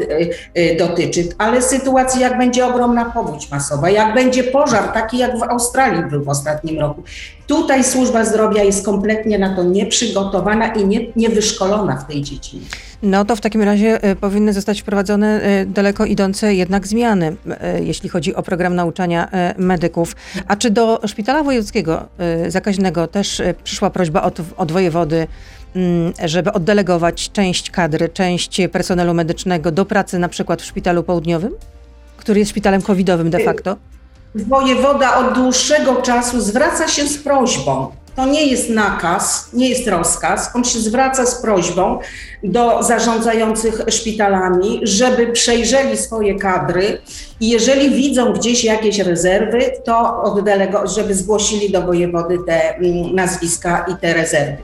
e, 0.55 0.77
dotyczy, 0.77 1.29
ale 1.39 1.63
sytuacji, 1.63 2.21
jak 2.21 2.39
będzie 2.39 2.50
będzie 2.51 2.67
ogromna 2.67 3.05
powódź 3.05 3.51
masowa, 3.51 3.91
jak 3.91 4.15
będzie 4.15 4.45
pożar, 4.45 4.93
taki 4.93 5.19
jak 5.19 5.39
w 5.39 5.43
Australii 5.43 6.03
był 6.11 6.25
w 6.25 6.29
ostatnim 6.29 6.81
roku. 6.81 7.03
Tutaj 7.47 7.85
służba 7.85 8.25
zdrowia 8.25 8.63
jest 8.63 8.85
kompletnie 8.85 9.39
na 9.39 9.57
to 9.57 9.63
nieprzygotowana 9.63 10.75
i 10.75 10.87
nie, 10.87 11.01
niewyszkolona 11.17 11.97
w 11.97 12.07
tej 12.07 12.23
dziedzinie. 12.23 12.63
No 13.03 13.25
to 13.25 13.37
w 13.37 13.41
takim 13.41 13.63
razie 13.63 14.11
y, 14.11 14.17
powinny 14.17 14.53
zostać 14.53 14.81
wprowadzone 14.81 15.41
y, 15.63 15.67
daleko 15.67 16.05
idące 16.05 16.55
jednak 16.55 16.87
zmiany, 16.87 17.37
y, 17.77 17.85
jeśli 17.85 18.09
chodzi 18.09 18.35
o 18.35 18.43
program 18.43 18.75
nauczania 18.75 19.29
medyków. 19.59 20.17
A 20.49 20.57
czy 20.57 20.71
do 20.71 21.01
szpitala 21.07 21.43
wojewódzkiego 21.43 22.09
zakaźnego 22.49 23.07
też 23.07 23.43
przyszła 23.65 23.91
prośba 23.91 24.23
od, 24.23 24.41
od 24.57 24.73
wojewody, 24.73 25.27
mm, 25.77 26.13
żeby 26.25 26.53
oddelegować 26.53 27.31
część 27.33 27.71
kadry, 27.71 28.09
część 28.09 28.61
personelu 28.73 29.15
medycznego 29.15 29.71
do 29.71 29.85
pracy 29.85 30.19
na 30.19 30.29
przykład 30.29 30.63
w 30.63 30.65
szpitalu 30.65 31.03
południowym? 31.03 31.53
Który 32.21 32.39
jest 32.39 32.51
szpitalem 32.51 32.83
covidowym 32.83 33.31
de 33.31 33.39
facto? 33.39 33.77
Wojewoda 34.35 35.17
od 35.17 35.35
dłuższego 35.35 36.03
czasu 36.03 36.41
zwraca 36.41 36.89
się 36.89 37.09
z 37.09 37.19
prośbą. 37.19 37.91
To 38.17 38.27
nie 38.27 38.47
jest 38.47 38.71
nakaz, 38.71 39.49
nie 39.53 39.69
jest 39.69 39.89
rozkaz. 39.89 40.51
On 40.55 40.65
się 40.65 40.79
zwraca 40.79 41.27
z 41.27 41.43
prośbą 41.43 41.99
do 42.43 42.83
zarządzających 42.83 43.81
szpitalami, 43.89 44.81
żeby 44.83 45.33
przejrzeli 45.33 45.97
swoje 45.97 46.39
kadry 46.39 46.99
i 47.41 47.49
jeżeli 47.49 47.91
widzą 47.91 48.33
gdzieś 48.33 48.65
jakieś 48.65 48.99
rezerwy, 48.99 49.61
to 49.85 50.23
oddelego, 50.23 50.87
żeby 50.87 51.15
zgłosili 51.15 51.73
do 51.73 51.83
wojewody 51.83 52.39
te 52.47 52.77
mm, 52.77 53.15
nazwiska 53.15 53.87
i 53.89 53.97
te 54.01 54.15
rezerwy. 54.15 54.57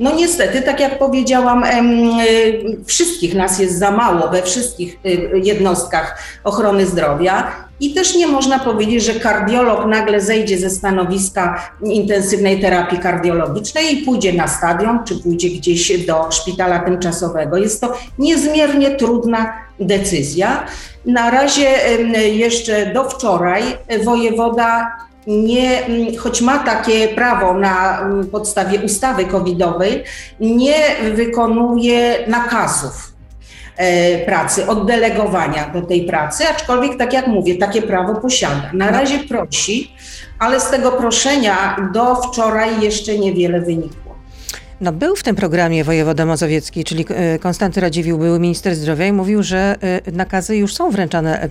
No 0.00 0.14
niestety, 0.14 0.62
tak 0.62 0.80
jak 0.80 0.98
powiedziałam, 0.98 1.64
y, 1.64 2.76
wszystkich 2.86 3.34
nas 3.34 3.58
jest 3.58 3.78
za 3.78 3.90
mało 3.90 4.28
we 4.28 4.42
wszystkich 4.42 4.98
y, 5.06 5.40
jednostkach 5.42 6.18
ochrony 6.44 6.86
zdrowia 6.86 7.52
i 7.80 7.94
też 7.94 8.16
nie 8.16 8.26
można 8.26 8.58
powiedzieć, 8.58 9.04
że 9.04 9.14
kardiolog 9.14 9.86
nagle 9.86 10.20
zejdzie 10.20 10.58
ze 10.58 10.70
stanowiska 10.70 11.72
intensywnej 11.84 12.60
terapii 12.60 12.98
kardiologicznej 12.98 13.94
i 13.94 14.04
pójdzie 14.04 14.32
na 14.32 14.48
stadion, 14.48 15.04
czy 15.04 15.16
pójdzie 15.16 15.48
gdzieś 15.48 16.06
do 16.06 16.30
szpitala 16.30 16.78
tymczasowego. 16.78 17.56
Jest 17.56 17.80
to 17.80 17.92
niezmiernie 18.18 18.90
trudna 18.90 19.52
decyzja. 19.80 20.66
Na 21.06 21.30
razie 21.30 21.68
jeszcze 22.32 22.86
do 22.86 23.10
wczoraj 23.10 23.62
wojewoda 24.04 24.92
nie, 25.26 25.84
mm, 25.84 26.16
choć 26.16 26.40
ma 26.40 26.58
takie 26.58 27.08
prawo 27.08 27.54
na 27.54 28.00
mm, 28.00 28.26
podstawie 28.26 28.80
ustawy 28.80 29.24
covidowej, 29.24 30.04
nie 30.40 30.74
wykonuje 31.14 32.18
nakazów 32.26 33.12
e, 33.76 34.18
pracy, 34.18 34.66
oddelegowania 34.66 35.68
do 35.68 35.82
tej 35.82 36.06
pracy, 36.06 36.44
aczkolwiek, 36.48 36.98
tak 36.98 37.12
jak 37.12 37.26
mówię, 37.26 37.54
takie 37.54 37.82
prawo 37.82 38.14
posiada. 38.14 38.70
Na 38.72 38.90
razie 38.90 39.18
prosi, 39.18 39.92
ale 40.38 40.60
z 40.60 40.70
tego 40.70 40.92
proszenia 40.92 41.76
do 41.92 42.14
wczoraj 42.14 42.80
jeszcze 42.80 43.18
niewiele 43.18 43.60
wynikło. 43.60 44.01
No, 44.82 44.92
był 44.92 45.16
w 45.16 45.22
tym 45.22 45.36
programie 45.36 45.84
wojewoda 45.84 46.26
mazowiecki, 46.26 46.84
czyli 46.84 47.06
e, 47.08 47.38
Konstanty 47.38 47.80
Radziwił, 47.80 48.18
były 48.18 48.40
minister 48.40 48.74
zdrowia 48.74 49.06
i 49.06 49.12
mówił, 49.12 49.42
że 49.42 49.76
e, 50.06 50.12
nakazy 50.12 50.56
już 50.56 50.74
są 50.74 50.90
wręczane 50.90 51.42
e, 51.42 51.48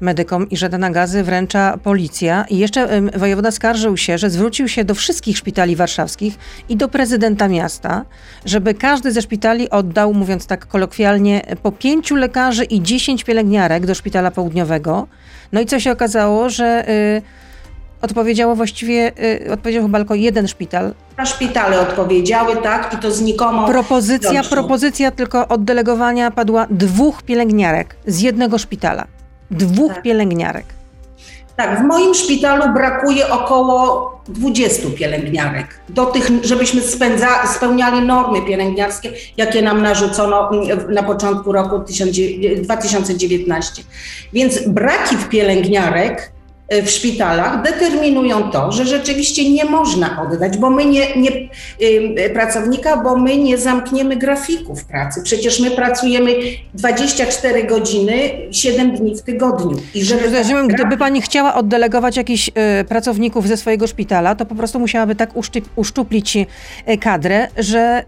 medykom 0.00 0.50
i 0.50 0.56
że 0.56 0.68
te 0.68 0.78
nakazy 0.78 1.22
wręcza 1.22 1.78
policja. 1.82 2.44
I 2.50 2.58
jeszcze 2.58 3.02
wojewoda 3.16 3.50
skarżył 3.50 3.96
się, 3.96 4.18
że 4.18 4.30
zwrócił 4.30 4.68
się 4.68 4.84
do 4.84 4.94
wszystkich 4.94 5.38
szpitali 5.38 5.76
warszawskich 5.76 6.38
i 6.68 6.76
do 6.76 6.88
prezydenta 6.88 7.48
miasta, 7.48 8.04
żeby 8.44 8.74
każdy 8.74 9.12
ze 9.12 9.22
szpitali 9.22 9.70
oddał, 9.70 10.14
mówiąc 10.14 10.46
tak 10.46 10.66
kolokwialnie, 10.66 11.42
po 11.62 11.72
pięciu 11.72 12.16
lekarzy 12.16 12.64
i 12.64 12.82
dziesięć 12.82 13.24
pielęgniarek 13.24 13.86
do 13.86 13.94
szpitala 13.94 14.30
południowego. 14.30 15.06
No 15.52 15.60
i 15.60 15.66
co 15.66 15.80
się 15.80 15.92
okazało, 15.92 16.50
że 16.50 16.84
odpowiedziało 18.02 18.56
właściwie, 18.56 19.12
y, 19.46 19.52
odpowiedział 19.52 19.82
chyba 19.82 19.98
tylko 19.98 20.14
jeden 20.14 20.48
szpital. 20.48 20.94
Na 21.18 21.26
szpitale 21.26 21.80
odpowiedziały, 21.80 22.56
tak, 22.56 22.94
i 22.94 22.96
to 22.96 23.10
znikomą. 23.10 23.66
Propozycja, 23.66 24.44
propozycja 24.44 25.10
tylko 25.10 25.48
oddelegowania 25.48 26.30
padła 26.30 26.66
dwóch 26.70 27.22
pielęgniarek 27.22 27.96
z 28.06 28.20
jednego 28.20 28.58
szpitala. 28.58 29.06
Dwóch 29.50 29.94
tak. 29.94 30.02
pielęgniarek. 30.02 30.64
Tak, 31.56 31.80
w 31.80 31.84
moim 31.84 32.14
szpitalu 32.14 32.72
brakuje 32.72 33.28
około 33.28 34.10
20 34.28 34.88
pielęgniarek, 34.98 35.66
do 35.88 36.06
tych, 36.06 36.30
żebyśmy 36.42 36.80
spędza, 36.80 37.46
spełniali 37.46 38.06
normy 38.06 38.42
pielęgniarskie, 38.42 39.12
jakie 39.36 39.62
nam 39.62 39.82
narzucono 39.82 40.50
mm, 40.50 40.94
na 40.94 41.02
początku 41.02 41.52
roku 41.52 41.78
2019. 41.78 43.82
Więc 44.32 44.68
braki 44.68 45.16
w 45.16 45.28
pielęgniarek 45.28 46.32
w 46.70 46.90
szpitalach 46.90 47.62
determinują 47.62 48.50
to, 48.50 48.72
że 48.72 48.86
rzeczywiście 48.86 49.50
nie 49.50 49.64
można 49.64 50.22
oddać, 50.22 50.58
bo 50.58 50.70
my 50.70 50.84
nie, 50.84 51.16
nie 51.16 51.30
pracownika, 52.34 52.96
bo 52.96 53.16
my 53.16 53.36
nie 53.36 53.58
zamkniemy 53.58 54.16
grafików 54.16 54.84
pracy. 54.84 55.22
Przecież 55.22 55.60
my 55.60 55.70
pracujemy 55.70 56.34
24 56.74 57.64
godziny, 57.64 58.12
7 58.50 58.96
dni 58.96 59.16
w 59.16 59.22
tygodniu. 59.22 59.76
I 59.94 60.04
żeby 60.04 60.30
Rozumiem, 60.30 60.68
gdyby 60.68 60.96
pani 60.96 61.22
chciała 61.22 61.54
oddelegować 61.54 62.16
jakichś 62.16 62.48
y, 62.48 62.84
pracowników 62.84 63.48
ze 63.48 63.56
swojego 63.56 63.86
szpitala, 63.86 64.34
to 64.34 64.46
po 64.46 64.54
prostu 64.54 64.80
musiałaby 64.80 65.14
tak 65.14 65.30
uszczuplić 65.76 66.38
kadrę, 67.00 67.48
że, 67.58 68.04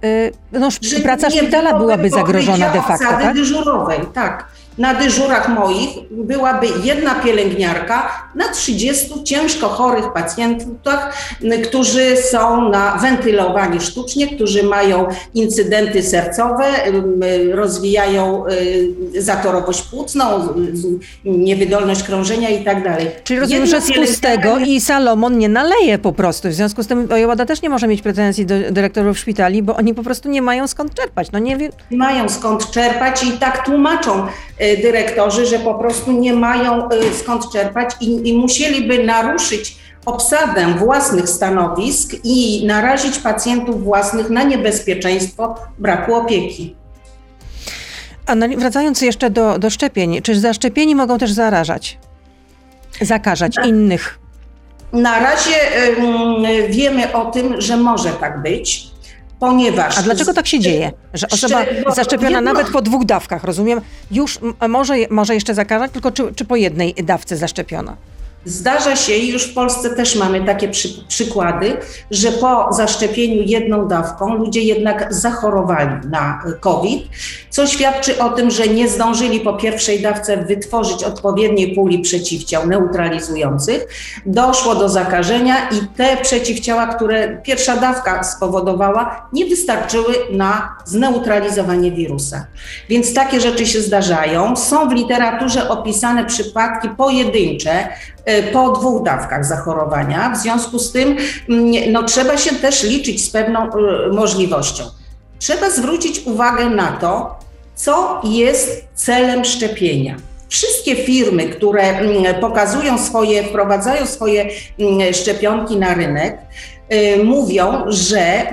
no, 0.53 0.69
że 0.83 1.01
praca 1.01 1.31
szpitala 1.31 1.79
byłaby 1.79 2.11
zagrożona 2.11 2.71
de 2.71 2.83
facto. 2.83 3.09
Tak? 3.09 3.35
dyżurowej, 3.35 3.99
tak 4.15 4.62
na 4.79 4.95
dyżurach 4.95 5.49
moich 5.49 5.89
byłaby 6.11 6.67
jedna 6.85 7.15
pielęgniarka 7.15 8.29
na 8.35 8.49
30 8.49 9.25
ciężko 9.25 9.69
chorych 9.69 10.13
pacjentach, 10.13 11.15
którzy 11.65 12.17
są 12.17 12.71
na 12.71 12.97
wentylowani 12.97 13.81
sztucznie, 13.81 14.29
którzy 14.37 14.63
mają 14.63 15.07
incydenty 15.35 16.03
sercowe, 16.03 16.65
rozwijają 17.53 18.45
y, 19.15 19.23
zatorowość 19.23 19.83
płucną, 19.83 20.49
niewydolność 21.25 22.03
krążenia 22.03 22.49
i 22.49 22.65
tak 22.65 22.85
dalej. 22.85 23.11
Czyli 23.25 23.41
rozumiem, 23.41 23.63
jedna 23.63 23.81
że 23.81 23.87
z 23.87 23.93
pustego 23.93 24.59
i 24.59 24.81
Salomon 24.81 25.39
nie 25.39 25.49
naleje 25.49 25.99
po 25.99 26.13
prostu. 26.13 26.49
W 26.49 26.53
związku 26.53 26.83
z 26.83 26.87
tym 26.87 27.09
Ojowada 27.13 27.47
też 27.47 27.63
nie 27.63 27.69
może 27.69 27.89
mieć 27.89 28.03
pretensji 28.03 28.47
do 28.47 28.55
dyrektorów 28.71 29.19
szpitali, 29.19 29.63
bo 29.63 29.77
oni 29.77 29.95
po 29.95 30.03
prostu 30.03 30.29
nie 30.29 30.43
mają 30.43 30.69
skąd 30.69 30.95
czerpać. 30.95 31.33
No 31.33 31.39
nie. 31.39 31.59
Mają 31.91 32.29
skąd 32.29 32.71
czerpać 32.71 33.25
i 33.25 33.33
tak 33.33 33.65
tłumaczą 33.65 34.27
dyrektorzy, 34.83 35.47
że 35.47 35.59
po 35.59 35.75
prostu 35.75 36.13
nie 36.13 36.35
mają 36.35 36.89
y, 36.89 37.15
skąd 37.15 37.53
czerpać 37.53 37.91
i, 38.01 38.29
i 38.29 38.39
musieliby 38.39 39.05
naruszyć 39.05 39.77
obsadę 40.07 40.67
własnych 40.79 41.29
stanowisk 41.29 42.15
i 42.25 42.67
narazić 42.67 43.19
pacjentów 43.19 43.85
własnych 43.85 44.31
na 44.31 44.43
niebezpieczeństwo 44.43 45.55
braku 45.79 46.15
opieki. 46.15 46.77
A 48.27 48.35
no, 48.35 48.47
wracając 48.57 49.03
jeszcze 49.03 49.31
do, 49.31 49.59
do 49.59 49.71
szczepień, 49.71 50.23
czy 50.23 50.41
zaszczepieni 50.41 50.95
mogą 50.95 51.19
też 51.19 51.33
zarażać, 51.33 51.99
zakażać 53.01 53.55
tak. 53.55 53.67
innych? 53.67 54.19
Na 54.93 55.19
razie 55.19 55.57
y, 56.63 56.69
wiemy 56.69 57.13
o 57.13 57.31
tym, 57.31 57.61
że 57.61 57.77
może 57.77 58.11
tak 58.11 58.43
być 58.43 58.92
ponieważ... 59.43 59.99
A 59.99 60.03
dlaczego 60.03 60.35
tak 60.35 60.47
się 60.47 60.61
dzieje? 60.61 60.93
Że 61.15 61.29
osoba 61.29 61.65
zaszczepiona 61.95 62.41
nawet 62.41 62.71
po 62.71 62.83
dwóch 62.83 63.05
dawkach, 63.05 63.45
rozumiem, 63.45 63.81
już 64.11 64.39
może, 64.69 64.95
może 65.11 65.35
jeszcze 65.35 65.55
zakażać, 65.55 65.93
tylko 65.93 66.11
czy, 66.11 66.35
czy 66.35 66.45
po 66.45 66.57
jednej 66.57 66.95
dawce 66.95 67.37
zaszczepiona? 67.37 67.97
Zdarza 68.45 68.97
się 68.97 69.13
i 69.13 69.33
już 69.33 69.45
w 69.45 69.55
Polsce 69.55 69.91
też 69.91 70.17
mamy 70.17 70.45
takie 70.45 70.69
przy, 70.69 70.89
przykłady, 71.09 71.77
że 72.11 72.33
po 72.33 72.73
zaszczepieniu 72.73 73.43
jedną 73.43 73.89
dawką 73.89 74.35
ludzie 74.35 74.61
jednak 74.61 75.15
zachorowali 75.15 76.09
na 76.11 76.43
COVID, 76.61 77.09
co 77.51 77.67
świadczy 77.67 78.19
o 78.19 78.31
tym, 78.31 78.51
że 78.51 78.67
nie 78.67 78.89
zdążyli 78.89 79.41
po 79.41 79.53
pierwszej 79.53 80.01
dawce 80.01 80.37
wytworzyć 80.37 81.05
odpowiedniej 81.05 81.75
puli 81.75 81.99
przeciwciał 81.99 82.67
neutralizujących. 82.67 83.87
Doszło 84.27 84.75
do 84.75 84.89
zakażenia 84.89 85.69
i 85.69 85.97
te 85.97 86.17
przeciwciała, 86.17 86.87
które 86.87 87.41
pierwsza 87.43 87.77
dawka 87.77 88.25
spowodowała, 88.25 89.29
nie 89.33 89.47
wystarczyły 89.47 90.15
na 90.31 90.77
zneutralizowanie 90.85 91.93
wirusa. 91.93 92.47
Więc 92.89 93.15
takie 93.15 93.41
rzeczy 93.41 93.67
się 93.67 93.81
zdarzają. 93.81 94.57
Są 94.57 94.89
w 94.89 94.93
literaturze 94.93 95.69
opisane 95.69 96.27
przypadki 96.27 96.89
pojedyncze, 96.89 97.73
E, 97.73 97.89
po 98.53 98.73
dwóch 98.73 99.03
dawkach 99.03 99.45
zachorowania. 99.45 100.31
W 100.31 100.39
związku 100.39 100.79
z 100.79 100.93
tym 100.93 101.17
mm, 101.49 101.93
no, 101.93 102.03
trzeba 102.03 102.37
się 102.37 102.55
też 102.55 102.83
liczyć 102.83 103.25
z 103.25 103.31
pewną 103.31 103.61
e, 103.61 104.09
możliwością. 104.13 104.85
Trzeba 105.39 105.71
zwrócić 105.71 106.27
uwagę 106.27 106.71
na 106.71 106.93
to, 106.93 107.39
co 107.75 108.21
jest 108.25 108.85
celem 108.95 109.45
szczepienia. 109.45 110.17
Wszystkie 110.49 110.97
firmy, 110.97 111.49
które 111.49 111.83
mm, 111.83 112.41
pokazują 112.41 112.99
swoje, 112.99 113.43
wprowadzają 113.43 114.07
swoje 114.07 114.49
mm, 114.79 115.15
szczepionki 115.15 115.77
na 115.77 115.95
rynek, 115.95 116.39
e, 116.89 117.23
mówią, 117.25 117.85
że 117.87 118.47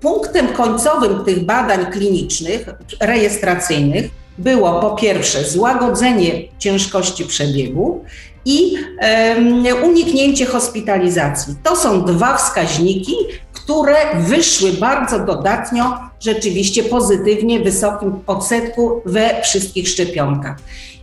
punktem 0.00 0.48
końcowym 0.48 1.24
tych 1.24 1.44
badań 1.44 1.86
klinicznych, 1.92 2.68
rejestracyjnych 3.00 4.10
było 4.38 4.80
po 4.80 4.90
pierwsze 4.90 5.44
złagodzenie 5.44 6.32
ciężkości 6.58 7.24
przebiegu 7.24 8.04
i 8.44 8.74
uniknięcie 9.84 10.46
hospitalizacji. 10.46 11.54
To 11.62 11.76
są 11.76 12.04
dwa 12.04 12.36
wskaźniki, 12.36 13.14
które 13.52 13.96
wyszły 14.18 14.72
bardzo 14.72 15.18
dodatnio, 15.18 15.98
rzeczywiście 16.20 16.82
pozytywnie, 16.82 17.60
w 17.60 17.64
wysokim 17.64 18.12
odsetku 18.26 19.02
we 19.04 19.42
wszystkich 19.42 19.88
szczepionkach. 19.88 20.56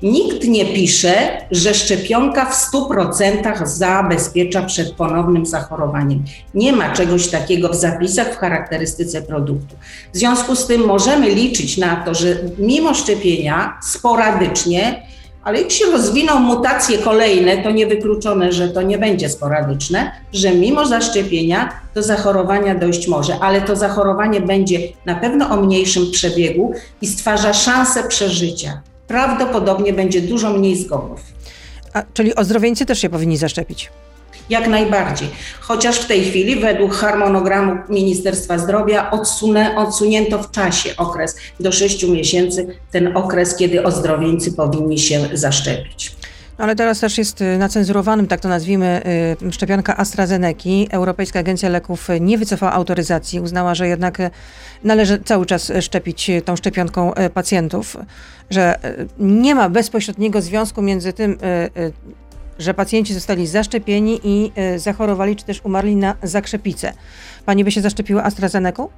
Nikt 0.03 0.47
nie 0.47 0.65
pisze, 0.65 1.13
że 1.51 1.73
szczepionka 1.73 2.45
w 2.45 2.71
100% 2.71 3.67
zabezpiecza 3.67 4.61
przed 4.63 4.91
ponownym 4.91 5.45
zachorowaniem. 5.45 6.23
Nie 6.53 6.73
ma 6.73 6.93
czegoś 6.93 7.27
takiego 7.27 7.69
w 7.69 7.75
zapisach, 7.75 8.33
w 8.33 8.37
charakterystyce 8.37 9.21
produktu. 9.21 9.75
W 10.13 10.17
związku 10.17 10.55
z 10.55 10.67
tym 10.67 10.85
możemy 10.85 11.29
liczyć 11.29 11.77
na 11.77 11.95
to, 11.95 12.13
że 12.13 12.37
mimo 12.57 12.93
szczepienia 12.93 13.79
sporadycznie 13.83 15.03
ale 15.45 15.61
jak 15.61 15.71
się 15.71 15.85
rozwiną 15.85 16.39
mutacje 16.39 16.97
kolejne, 16.97 17.57
to 17.57 17.71
niewykluczone, 17.71 18.51
że 18.51 18.69
to 18.69 18.81
nie 18.81 18.97
będzie 18.97 19.29
sporadyczne, 19.29 20.11
że 20.33 20.51
mimo 20.51 20.85
zaszczepienia 20.85 21.79
do 21.95 22.03
zachorowania 22.03 22.75
dojść 22.75 23.07
może, 23.07 23.39
ale 23.41 23.61
to 23.61 23.75
zachorowanie 23.75 24.41
będzie 24.41 24.79
na 25.05 25.15
pewno 25.15 25.49
o 25.49 25.61
mniejszym 25.61 26.11
przebiegu 26.11 26.73
i 27.01 27.07
stwarza 27.07 27.53
szansę 27.53 28.07
przeżycia. 28.07 28.81
Prawdopodobnie 29.07 29.93
będzie 29.93 30.21
dużo 30.21 30.49
mniej 30.49 30.75
zgonów. 30.75 31.19
A, 31.93 32.03
czyli 32.13 32.35
ozdrowieńcy 32.35 32.85
też 32.85 32.99
się 32.99 33.09
powinni 33.09 33.37
zaszczepić? 33.37 33.91
Jak 34.49 34.67
najbardziej. 34.67 35.27
Chociaż 35.59 35.99
w 35.99 36.07
tej 36.07 36.23
chwili 36.23 36.55
według 36.55 36.93
harmonogramu 36.93 37.77
Ministerstwa 37.89 38.57
Zdrowia 38.57 39.11
odsunę, 39.11 39.77
odsunięto 39.77 40.43
w 40.43 40.51
czasie 40.51 40.89
okres 40.97 41.35
do 41.59 41.71
6 41.71 42.03
miesięcy, 42.07 42.67
ten 42.91 43.17
okres, 43.17 43.55
kiedy 43.55 43.83
ozdrowieńcy 43.83 44.53
powinni 44.53 44.99
się 44.99 45.29
zaszczepić. 45.33 46.15
Ale 46.57 46.75
teraz 46.75 46.99
też 46.99 47.17
jest 47.17 47.41
y, 47.41 47.57
na 47.57 47.69
cenzurowanym, 47.69 48.27
tak 48.27 48.39
to 48.39 48.49
nazwijmy, 48.49 49.01
y, 49.45 49.51
szczepionka 49.51 49.97
AstraZeneca. 49.97 50.45
Europejska 50.91 51.39
Agencja 51.39 51.69
Leków 51.69 52.07
nie 52.19 52.37
wycofała 52.37 52.71
autoryzacji, 52.71 53.39
uznała, 53.39 53.75
że 53.75 53.87
jednak 53.87 54.19
y, 54.19 54.29
należy 54.83 55.19
cały 55.25 55.45
czas 55.45 55.71
szczepić 55.81 56.31
tą 56.45 56.55
szczepionką 56.55 57.13
pacjentów, 57.33 57.97
że 58.49 58.79
nie 59.19 59.55
ma 59.55 59.69
bezpośredniego 59.69 60.41
związku 60.41 60.81
między 60.81 61.13
tym, 61.13 61.37
że 62.59 62.73
pacjenci 62.73 63.13
zostali 63.13 63.47
zaszczepieni 63.47 64.19
i 64.23 64.51
y, 64.75 64.79
zachorowali, 64.79 65.35
czy 65.35 65.45
też 65.45 65.61
umarli 65.63 65.95
na 65.95 66.15
zakrzepicę. 66.23 66.93
Pani 67.45 67.63
by 67.63 67.71
się 67.71 67.81
zaszczepiła 67.81 68.23
AstraZeneką? 68.23 68.89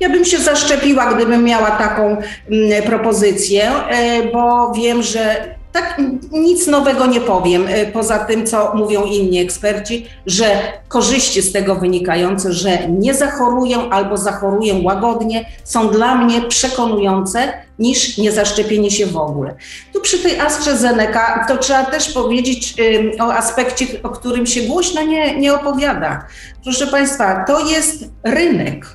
Ja 0.00 0.10
bym 0.10 0.24
się 0.24 0.38
zaszczepiła, 0.38 1.14
gdybym 1.14 1.44
miała 1.44 1.70
taką 1.70 2.16
mm, 2.50 2.82
propozycję, 2.82 3.70
e, 3.70 4.32
bo 4.32 4.72
wiem, 4.72 5.02
że 5.02 5.54
tak 5.74 6.00
nic 6.32 6.66
nowego 6.66 7.06
nie 7.06 7.20
powiem, 7.20 7.66
e, 7.68 7.86
poza 7.86 8.18
tym, 8.18 8.46
co 8.46 8.74
mówią 8.74 9.04
inni 9.04 9.38
eksperci, 9.38 10.06
że 10.26 10.60
korzyści 10.88 11.42
z 11.42 11.52
tego 11.52 11.74
wynikające, 11.74 12.52
że 12.52 12.88
nie 12.88 13.14
zachoruję 13.14 13.78
albo 13.90 14.16
zachoruję 14.16 14.74
łagodnie, 14.82 15.44
są 15.64 15.88
dla 15.88 16.14
mnie 16.14 16.42
przekonujące 16.42 17.52
niż 17.78 18.18
niezaszczepienie 18.18 18.90
się 18.90 19.06
w 19.06 19.16
ogóle. 19.16 19.54
Tu 19.92 20.00
przy 20.00 20.18
tej 20.18 20.40
AstraZeneca 20.40 21.44
to 21.48 21.56
trzeba 21.56 21.84
też 21.84 22.12
powiedzieć 22.12 22.74
o 23.20 23.32
aspekcie, 23.32 23.86
o 24.02 24.08
którym 24.08 24.46
się 24.46 24.62
głośno 24.62 25.02
nie, 25.02 25.36
nie 25.40 25.54
opowiada. 25.54 26.26
Proszę 26.64 26.86
Państwa, 26.86 27.44
to 27.46 27.66
jest 27.66 28.04
rynek, 28.24 28.86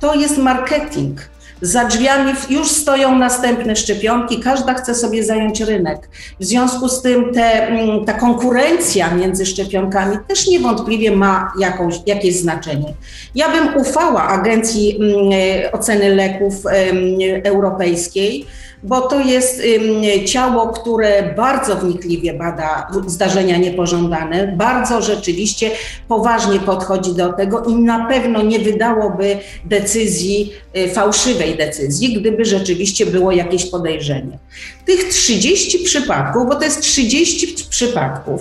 to 0.00 0.14
jest 0.14 0.38
marketing. 0.38 1.20
Za 1.62 1.84
drzwiami 1.84 2.32
już 2.50 2.68
stoją 2.68 3.18
następne 3.18 3.76
szczepionki, 3.76 4.40
każda 4.40 4.74
chce 4.74 4.94
sobie 4.94 5.24
zająć 5.24 5.60
rynek. 5.60 6.08
W 6.40 6.44
związku 6.44 6.88
z 6.88 7.02
tym 7.02 7.34
te, 7.34 7.68
mm, 7.68 8.04
ta 8.04 8.12
konkurencja 8.12 9.14
między 9.14 9.46
szczepionkami 9.46 10.16
też 10.28 10.46
niewątpliwie 10.46 11.10
ma 11.10 11.52
jakąś, 11.60 11.94
jakieś 12.06 12.36
znaczenie. 12.36 12.94
Ja 13.34 13.48
bym 13.48 13.76
ufała 13.76 14.28
Agencji 14.28 14.96
mm, 14.96 15.72
Oceny 15.72 16.14
Leków 16.14 16.54
Europejskiej, 17.44 18.46
bo 18.82 19.00
to 19.00 19.20
jest 19.20 19.62
ciało, 20.24 20.68
które 20.68 21.34
bardzo 21.36 21.76
wnikliwie 21.76 22.34
bada 22.34 22.88
zdarzenia 23.06 23.56
niepożądane, 23.56 24.54
bardzo 24.56 25.02
rzeczywiście 25.02 25.70
poważnie 26.08 26.60
podchodzi 26.60 27.14
do 27.14 27.32
tego 27.32 27.64
i 27.64 27.74
na 27.74 28.06
pewno 28.08 28.42
nie 28.42 28.58
wydałoby 28.58 29.38
decyzji 29.64 30.52
y, 30.76 30.88
fałszywej 30.88 31.56
decyzji, 31.56 32.20
gdyby 32.20 32.44
rzeczywiście 32.44 33.06
było 33.06 33.32
jakieś 33.32 33.70
podejrzenie. 33.70 34.38
Tych 34.84 35.04
30 35.04 35.78
przypadków, 35.78 36.48
bo 36.48 36.54
to 36.54 36.64
jest 36.64 36.80
30 36.80 37.64
przypadków 37.70 38.40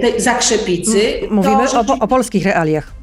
tej 0.00 0.20
zakrzepicy. 0.20 1.20
Mówimy 1.30 1.70
o, 1.70 1.98
o 2.00 2.08
polskich 2.08 2.44
realiach. 2.44 3.01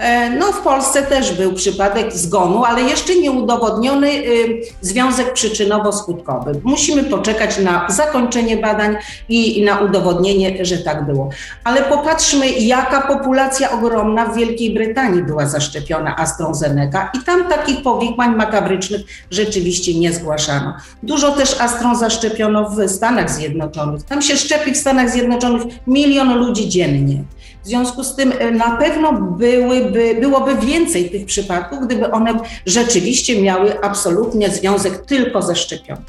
E, 0.00 0.30
no, 0.30 0.52
w 0.52 0.60
Polsce 0.60 1.02
też 1.02 1.32
był 1.32 1.52
przypadek 1.52 2.12
zgonu, 2.12 2.64
ale 2.64 2.82
jeszcze 2.82 3.16
nie 3.16 3.32
udowodniony 3.32 4.08
y, 4.08 4.62
związek 4.80 5.34
przyczynowo-skutkowy. 5.34 6.54
Musimy 6.64 7.04
poczekać 7.04 7.58
na 7.58 7.86
zakończenie 7.90 8.56
badań 8.56 8.96
i 9.28 9.64
na 9.64 9.78
udowodnienie, 9.78 10.64
że 10.64 10.78
tak 10.78 11.06
było. 11.06 11.30
Ale 11.64 11.82
popatrzmy, 11.82 12.50
jaka 12.50 13.00
populacja 13.00 13.70
ogromna 13.70 14.26
w 14.26 14.36
Wielkiej 14.36 14.74
Brytanii 14.74 15.22
była 15.22 15.46
zaszczepiona 15.46 16.16
AstraZeneca 16.16 17.10
i 17.14 17.24
tam 17.24 17.48
takich 17.48 17.82
powikłań 17.82 18.36
makabrycznych 18.36 19.00
rzeczywiście 19.30 19.94
nie 19.94 20.12
zgłaszano. 20.12 20.74
Dużo 21.02 21.32
też 21.32 21.60
Astron 21.60 21.96
zaszczepiono 21.96 22.70
w 22.70 22.88
Stanach 22.88 23.30
Zjednoczonych. 23.30 24.02
Tam 24.02 24.22
się 24.22 24.36
szczepi 24.36 24.72
w 24.72 24.76
Stanach 24.76 25.10
Zjednoczonych 25.10 25.62
milion 25.86 26.38
ludzi 26.38 26.68
dziennie. 26.68 27.24
W 27.64 27.66
związku 27.66 28.04
z 28.04 28.16
tym 28.16 28.32
e, 28.38 28.50
na 28.50 28.76
pewno 28.76 29.12
byłyby, 29.12 30.16
byłoby 30.20 30.54
więcej 30.54 31.10
tych 31.10 31.26
przypadków, 31.26 31.78
gdyby 31.86 32.10
one 32.10 32.40
rzeczywiście 32.66 33.42
miały 33.42 33.80
absolutnie 33.80 34.50
związek 34.50 35.06
tylko 35.06 35.42
ze 35.42 35.56
szczepionką. 35.56 36.04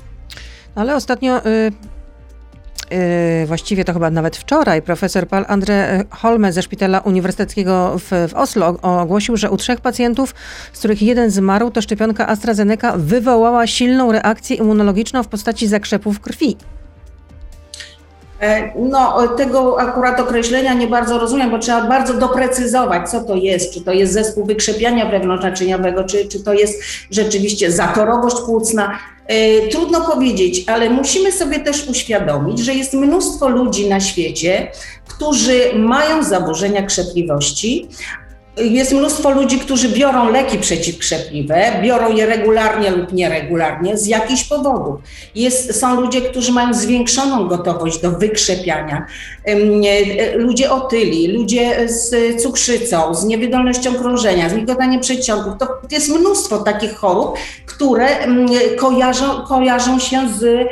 Ale 0.76 0.96
ostatnio 0.96 1.46
y 1.46 1.72
y 2.92 3.46
właściwie 3.46 3.86
to 3.86 3.94
chyba 3.94 4.10
nawet 4.10 4.38
wczoraj, 4.38 4.82
profesor 4.82 5.28
Paul 5.28 5.46
Andre 5.48 6.04
Holme 6.10 6.54
ze 6.54 6.62
Szpitala 6.62 7.00
Uniwersyteckiego 7.00 7.98
w, 8.00 8.30
w, 8.30 8.34
Oslo 8.34 8.68
ogłosił, 8.82 9.38
że 9.38 9.52
u 9.52 9.58
trzech 9.58 9.82
pacjentów, 9.82 10.36
z 10.74 10.80
których 10.80 11.02
jeden 11.02 11.32
zmarł, 11.32 11.72
to 11.72 11.82
szczepionka 11.82 12.28
AstraZeneca 12.28 12.94
wywołała 12.98 13.68
silną 13.68 14.12
reakcję 14.12 14.56
immunologiczną 14.56 15.24
w 15.24 15.28
postaci 15.28 15.68
zakrzepów 15.68 16.20
krwi. 16.20 16.58
E, 18.42 18.72
no, 18.76 19.28
tego 19.28 19.80
akurat 19.80 20.20
określenia 20.20 20.74
nie 20.74 20.88
bardzo 20.88 21.20
rozumiem, 21.20 21.52
bo 21.52 21.60
trzeba 21.60 21.88
bardzo 21.88 22.14
doprecyzować, 22.14 23.10
co 23.10 23.22
to 23.22 23.36
jest. 23.36 23.74
Czy 23.74 23.82
to 23.82 23.94
jest 23.94 24.14
zespół 24.14 24.46
wykrzepiania 24.46 25.06
wewnątrznaczyniowego, 25.06 26.04
czy, 26.04 26.26
czy 26.26 26.44
to 26.44 26.54
jest 26.54 26.84
rzeczywiście 27.12 27.72
zatorowość 27.72 28.36
płucna. 28.46 29.00
E, 29.28 29.68
trudno 29.68 30.02
powiedzieć, 30.02 30.64
ale 30.68 30.90
musimy 30.90 31.32
sobie 31.32 31.60
też 31.60 31.88
uświadomić, 31.88 32.60
że 32.60 32.74
jest 32.74 32.94
mnóstwo 32.94 33.50
ludzi 33.50 33.90
na 33.90 34.00
świecie, 34.00 34.72
którzy 35.08 35.62
mają 35.76 36.24
zaburzenia 36.24 36.84
krzepliwości, 36.84 37.88
jest 38.58 38.94
mnóstwo 38.94 39.32
ludzi, 39.32 39.60
którzy 39.60 39.90
biorą 39.90 40.32
leki 40.32 40.58
przeciwkrzepliwe, 40.58 41.80
biorą 41.84 42.16
je 42.16 42.26
regularnie 42.26 42.92
lub 42.92 43.14
nieregularnie 43.14 43.98
z 43.98 44.08
jakichś 44.08 44.44
powodów. 44.44 44.96
Jest, 45.36 45.80
są 45.80 46.02
ludzie, 46.02 46.22
którzy 46.22 46.52
mają 46.52 46.74
zwiększoną 46.74 47.48
gotowość 47.48 48.02
do 48.02 48.12
wykrzepiania. 48.12 49.06
Ludzie 50.36 50.72
otyli, 50.72 51.28
ludzie 51.28 51.90
z 51.90 52.42
cukrzycą, 52.42 53.16
z 53.16 53.26
niewydolnością 53.26 53.96
krążenia, 53.96 54.50
z 54.50 54.54
migotaniem 54.54 55.02
przedsionków. 55.02 55.54
To 55.60 55.68
jest 55.92 56.10
mnóstwo 56.10 56.58
takich 56.58 56.96
chorób, 56.96 57.38
które 57.66 58.08
kojarzą, 58.78 59.42
kojarzą 59.48 60.00
się 60.00 60.30
z 60.40 60.68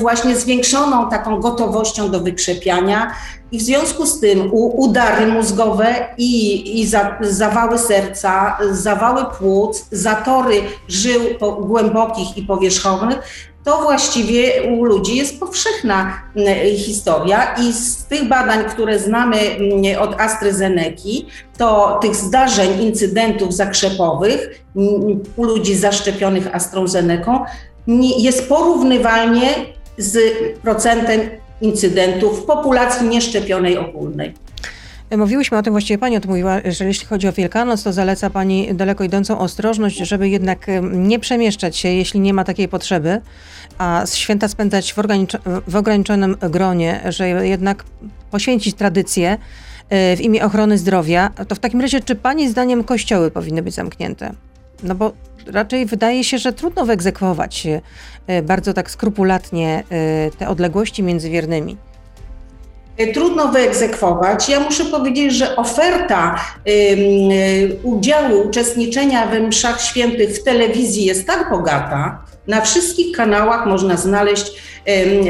właśnie 0.00 0.36
zwiększoną 0.36 1.10
taką 1.10 1.40
gotowością 1.40 2.10
do 2.10 2.20
wykrzepiania, 2.20 3.14
i 3.52 3.58
w 3.58 3.62
związku 3.62 4.06
z 4.06 4.20
tym 4.20 4.50
udary 4.52 5.26
mózgowe 5.26 5.94
i, 6.18 6.80
i 6.80 6.86
za, 6.86 7.18
zawały 7.20 7.78
serca, 7.78 8.58
zawały 8.70 9.24
płuc, 9.38 9.86
zatory 9.90 10.62
żył 10.88 11.20
głębokich 11.60 12.36
i 12.36 12.42
powierzchownych, 12.42 13.18
to 13.64 13.82
właściwie 13.82 14.62
u 14.62 14.84
ludzi 14.84 15.16
jest 15.16 15.40
powszechna 15.40 16.22
historia. 16.76 17.54
I 17.54 17.72
z 17.72 18.04
tych 18.04 18.28
badań, 18.28 18.64
które 18.64 18.98
znamy 18.98 19.36
od 19.98 20.20
AstraZeneca, 20.20 21.08
to 21.58 21.98
tych 22.02 22.16
zdarzeń, 22.16 22.82
incydentów 22.82 23.54
zakrzepowych 23.54 24.64
u 25.36 25.44
ludzi 25.44 25.74
zaszczepionych 25.74 26.54
AstraZeneką 26.54 27.44
jest 28.18 28.48
porównywalnie 28.48 29.48
z 29.98 30.18
procentem 30.62 31.20
incydentów 31.60 32.40
w 32.40 32.44
populacji 32.44 33.08
nieszczepionej 33.08 33.78
ogólnej. 33.78 34.34
Mówiłyśmy 35.16 35.58
o 35.58 35.62
tym, 35.62 35.72
właściwie 35.72 35.98
Pani 35.98 36.16
o 36.16 36.20
tym 36.20 36.30
mówiła, 36.30 36.60
że 36.64 36.84
jeśli 36.84 37.06
chodzi 37.06 37.28
o 37.28 37.32
Wielkanoc, 37.32 37.82
to 37.82 37.92
zaleca 37.92 38.30
Pani 38.30 38.74
daleko 38.74 39.04
idącą 39.04 39.38
ostrożność, 39.38 39.96
żeby 39.96 40.28
jednak 40.28 40.66
nie 40.82 41.18
przemieszczać 41.18 41.76
się, 41.76 41.88
jeśli 41.88 42.20
nie 42.20 42.34
ma 42.34 42.44
takiej 42.44 42.68
potrzeby, 42.68 43.20
a 43.78 44.02
święta 44.14 44.48
spędzać 44.48 44.92
w, 44.92 44.96
w 45.68 45.76
ograniczonym 45.76 46.36
gronie, 46.40 47.00
że 47.08 47.28
jednak 47.28 47.84
poświęcić 48.30 48.76
tradycję 48.76 49.38
e, 49.88 50.16
w 50.16 50.20
imię 50.20 50.44
ochrony 50.44 50.78
zdrowia, 50.78 51.30
to 51.48 51.54
w 51.54 51.58
takim 51.58 51.80
razie 51.80 52.00
czy 52.00 52.14
Pani 52.14 52.48
zdaniem 52.48 52.84
kościoły 52.84 53.30
powinny 53.30 53.62
być 53.62 53.74
zamknięte? 53.74 54.32
No 54.82 54.94
bo 54.94 55.12
raczej 55.46 55.86
wydaje 55.86 56.24
się, 56.24 56.38
że 56.38 56.52
trudno 56.52 56.84
wyegzekwować 56.84 57.66
e, 58.26 58.42
bardzo 58.42 58.72
tak 58.72 58.90
skrupulatnie 58.90 59.84
e, 59.90 60.30
te 60.38 60.48
odległości 60.48 61.02
między 61.02 61.30
wiernymi. 61.30 61.76
E, 62.96 63.06
trudno 63.06 63.48
wyegzekwować. 63.48 64.48
Ja 64.48 64.60
muszę 64.60 64.84
powiedzieć, 64.84 65.34
że 65.34 65.56
oferta 65.56 66.40
udziału, 67.82 68.40
uczestniczenia 68.48 69.26
w 69.26 69.40
mszach 69.40 69.82
świętych 69.82 70.30
w 70.30 70.42
telewizji 70.42 71.04
jest 71.04 71.26
tak 71.26 71.50
bogata, 71.50 72.24
na 72.46 72.60
wszystkich 72.60 73.16
kanałach 73.16 73.66
można 73.66 73.96
znaleźć 73.96 74.52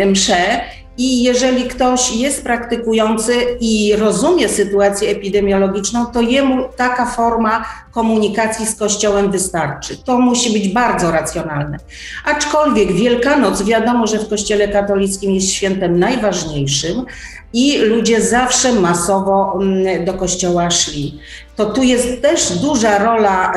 msze 0.07 0.61
i 0.99 1.23
jeżeli 1.23 1.65
ktoś 1.65 2.17
jest 2.17 2.45
praktykujący 2.45 3.35
i 3.61 3.97
rozumie 3.97 4.49
sytuację 4.49 5.11
epidemiologiczną, 5.11 6.07
to 6.07 6.21
jemu 6.21 6.65
taka 6.77 7.07
forma 7.07 7.65
komunikacji 7.93 8.67
z 8.67 8.77
Kościołem 8.77 9.31
wystarczy. 9.31 9.97
To 10.05 10.19
musi 10.19 10.53
być 10.53 10.69
bardzo 10.69 11.11
racjonalne. 11.11 11.79
Aczkolwiek 12.25 12.93
Wielkanoc, 12.93 13.63
wiadomo, 13.63 14.07
że 14.07 14.19
w 14.19 14.29
Kościele 14.29 14.69
katolickim 14.69 15.35
jest 15.35 15.53
świętem 15.53 15.99
najważniejszym, 15.99 17.05
i 17.53 17.79
ludzie 17.79 18.21
zawsze 18.21 18.73
masowo 18.73 19.59
mm, 19.63 20.05
do 20.05 20.15
kościoła 20.15 20.71
szli. 20.71 21.19
To 21.57 21.67
tu 21.71 21.83
jest 21.83 22.23
też 22.23 22.53
duża 22.53 22.99
rola, 22.99 23.53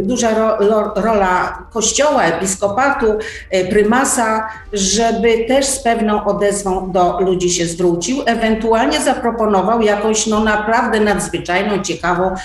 duża 0.00 0.56
rola 0.96 1.58
kościoła, 1.72 2.24
episkopatu, 2.24 3.06
e, 3.50 3.64
prymasa, 3.64 4.48
żeby 4.72 5.44
też 5.48 5.66
z 5.66 5.82
pewną 5.82 6.24
odezwą 6.24 6.92
do 6.92 7.20
ludzi 7.20 7.50
się 7.50 7.66
zwrócił, 7.66 8.22
ewentualnie 8.26 9.00
zaproponował 9.00 9.82
jakąś 9.82 10.26
no 10.26 10.44
naprawdę 10.44 11.00
nadzwyczajną, 11.00 11.82
ciekawą 11.82 12.24
e, 12.24 12.36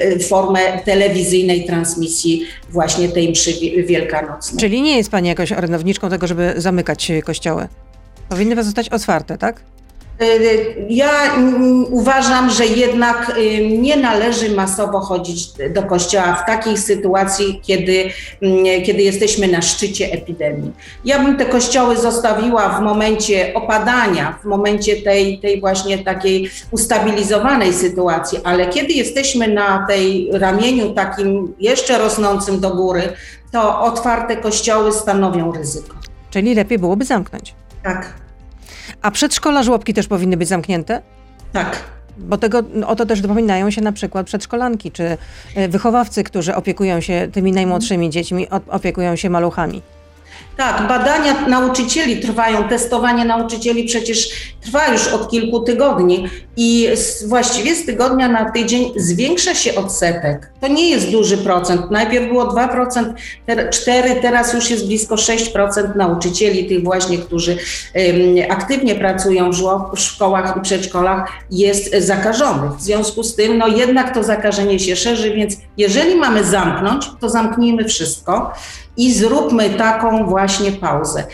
e, 0.00 0.18
formę 0.18 0.60
telewizyjnej 0.84 1.64
transmisji 1.64 2.46
właśnie 2.70 3.08
tej 3.08 3.30
mszy 3.30 3.52
wielkanocnej. 3.86 4.60
Czyli 4.60 4.82
nie 4.82 4.96
jest 4.96 5.10
Pani 5.10 5.28
jakoś 5.28 5.52
orędowniczką 5.52 6.10
tego, 6.10 6.26
żeby 6.26 6.54
zamykać 6.56 7.12
kościoły? 7.24 7.68
Powinny 8.32 8.64
zostać 8.64 8.88
otwarte, 8.88 9.38
tak? 9.38 9.60
Y, 10.22 10.24
y, 10.24 10.86
ja 10.88 11.10
uważam, 11.90 12.50
że 12.50 12.66
jednak 12.66 13.36
y, 13.38 13.68
nie 13.68 13.96
należy 13.96 14.50
masowo 14.50 15.00
chodzić 15.00 15.48
do 15.74 15.82
kościoła 15.82 16.34
w 16.34 16.46
takiej 16.46 16.78
sytuacji, 16.78 17.60
kiedy, 17.62 18.10
kiedy 18.86 19.02
jesteśmy 19.02 19.48
na 19.48 19.62
szczycie 19.62 20.12
epidemii. 20.12 20.72
Ja 21.04 21.18
bym 21.18 21.36
te 21.36 21.44
kościoły 21.44 21.96
zostawiła 21.96 22.68
w 22.68 22.82
momencie 22.82 23.54
opadania, 23.54 24.38
w 24.42 24.44
momencie 24.44 24.96
tej, 24.96 25.38
tej 25.38 25.60
właśnie 25.60 25.98
takiej 25.98 26.50
ustabilizowanej 26.70 27.72
sytuacji, 27.72 28.38
ale 28.44 28.66
kiedy 28.66 28.92
jesteśmy 28.92 29.48
na 29.48 29.86
tej 29.88 30.28
ramieniu 30.32 30.94
takim 30.94 31.54
jeszcze 31.60 31.98
rosnącym 31.98 32.60
do 32.60 32.70
góry, 32.70 33.02
to 33.50 33.80
otwarte 33.80 34.36
kościoły 34.36 34.92
stanowią 34.92 35.52
ryzyko. 35.52 35.96
Czyli 36.30 36.54
lepiej 36.54 36.78
byłoby 36.78 37.04
zamknąć. 37.04 37.54
Tak. 37.82 38.21
A 39.02 39.10
przedszkola, 39.10 39.62
żłobki 39.62 39.94
też 39.94 40.06
powinny 40.06 40.36
być 40.36 40.48
zamknięte? 40.48 41.02
Tak. 41.52 41.84
Bo 42.18 42.38
tego, 42.38 42.62
o 42.86 42.96
to 42.96 43.06
też 43.06 43.20
dopominają 43.20 43.70
się 43.70 43.80
na 43.80 43.92
przykład 43.92 44.26
przedszkolanki, 44.26 44.90
czy 44.90 45.16
e, 45.54 45.68
wychowawcy, 45.68 46.24
którzy 46.24 46.54
opiekują 46.54 47.00
się 47.00 47.28
tymi 47.32 47.52
najmłodszymi 47.52 48.10
dziećmi, 48.10 48.46
opiekują 48.68 49.16
się 49.16 49.30
maluchami. 49.30 49.82
Tak, 50.56 50.88
badania 50.88 51.46
nauczycieli 51.48 52.20
trwają, 52.20 52.68
testowanie 52.68 53.24
nauczycieli 53.24 53.84
przecież 53.84 54.28
trwa 54.60 54.88
już 54.88 55.08
od 55.08 55.30
kilku 55.30 55.60
tygodni 55.60 56.28
i 56.56 56.88
z, 56.94 57.28
właściwie 57.28 57.74
z 57.74 57.86
tygodnia 57.86 58.28
na 58.28 58.50
tydzień 58.50 58.92
zwiększa 58.96 59.54
się 59.54 59.74
odsetek. 59.74 60.52
To 60.60 60.68
nie 60.68 60.90
jest 60.90 61.10
duży 61.10 61.38
procent. 61.38 61.90
Najpierw 61.90 62.28
było 62.28 62.44
2%, 62.44 63.12
4%, 63.48 64.20
teraz 64.22 64.54
już 64.54 64.70
jest 64.70 64.86
blisko 64.86 65.14
6% 65.14 65.96
nauczycieli, 65.96 66.68
tych 66.68 66.84
właśnie, 66.84 67.18
którzy 67.18 67.58
aktywnie 68.48 68.94
pracują 68.94 69.52
w, 69.52 69.56
w 69.96 70.00
szkołach 70.00 70.56
i 70.56 70.60
przedszkolach, 70.60 71.30
jest 71.50 71.94
zakażonych. 71.98 72.72
W 72.72 72.82
związku 72.82 73.22
z 73.22 73.36
tym, 73.36 73.58
no 73.58 73.68
jednak 73.68 74.14
to 74.14 74.24
zakażenie 74.24 74.78
się 74.78 74.96
szerzy, 74.96 75.30
więc 75.30 75.56
jeżeli 75.76 76.16
mamy 76.16 76.44
zamknąć, 76.44 77.10
to 77.20 77.28
zamknijmy 77.28 77.84
wszystko 77.84 78.52
i 78.96 79.14
zróbmy 79.14 79.70
taką 79.70 80.26
właśnie 80.26 80.72
pauzę. 80.72 81.24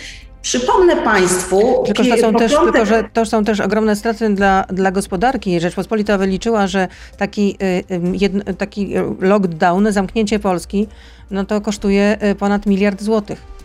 Przypomnę 0.43 0.97
Państwu. 0.97 1.83
Tylko, 1.87 2.05
że 2.05 2.11
to 2.11 2.21
są, 2.21 2.35
też, 2.35 2.53
tylko, 2.53 2.87
że 2.87 3.05
to 3.13 3.27
są 3.27 3.45
też 3.45 3.61
ogromne 3.61 3.97
straty 3.97 4.31
dla, 4.31 4.65
dla 4.69 4.91
gospodarki. 4.91 5.61
Rzeczpospolita 5.61 6.19
wyliczyła, 6.19 6.67
że 6.67 6.89
taki, 7.17 7.57
y, 8.51 8.55
taki 8.55 8.95
lockdown, 9.21 9.93
zamknięcie 9.93 10.39
Polski, 10.39 10.89
no 11.31 11.45
to 11.45 11.61
kosztuje 11.61 12.17
y, 12.31 12.35
ponad 12.35 12.67
miliard 12.67 13.03
złotych. 13.03 13.58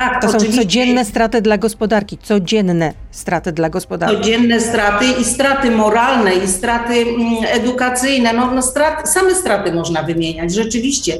Tak, 0.00 0.22
to 0.22 0.28
są 0.28 0.36
oczywiście. 0.36 0.62
codzienne 0.62 1.04
straty 1.04 1.42
dla 1.42 1.58
gospodarki, 1.58 2.18
codzienne 2.18 2.92
straty 3.10 3.52
dla 3.52 3.70
gospodarki. 3.70 4.16
Codzienne 4.16 4.60
straty 4.60 5.04
i 5.20 5.24
straty 5.24 5.70
moralne, 5.70 6.34
i 6.34 6.48
straty 6.48 6.94
mm, 6.94 7.44
edukacyjne. 7.44 8.32
No, 8.32 8.50
no 8.50 8.62
strat, 8.62 9.10
same 9.10 9.34
straty 9.34 9.72
można 9.72 10.02
wymieniać, 10.02 10.54
rzeczywiście. 10.54 11.18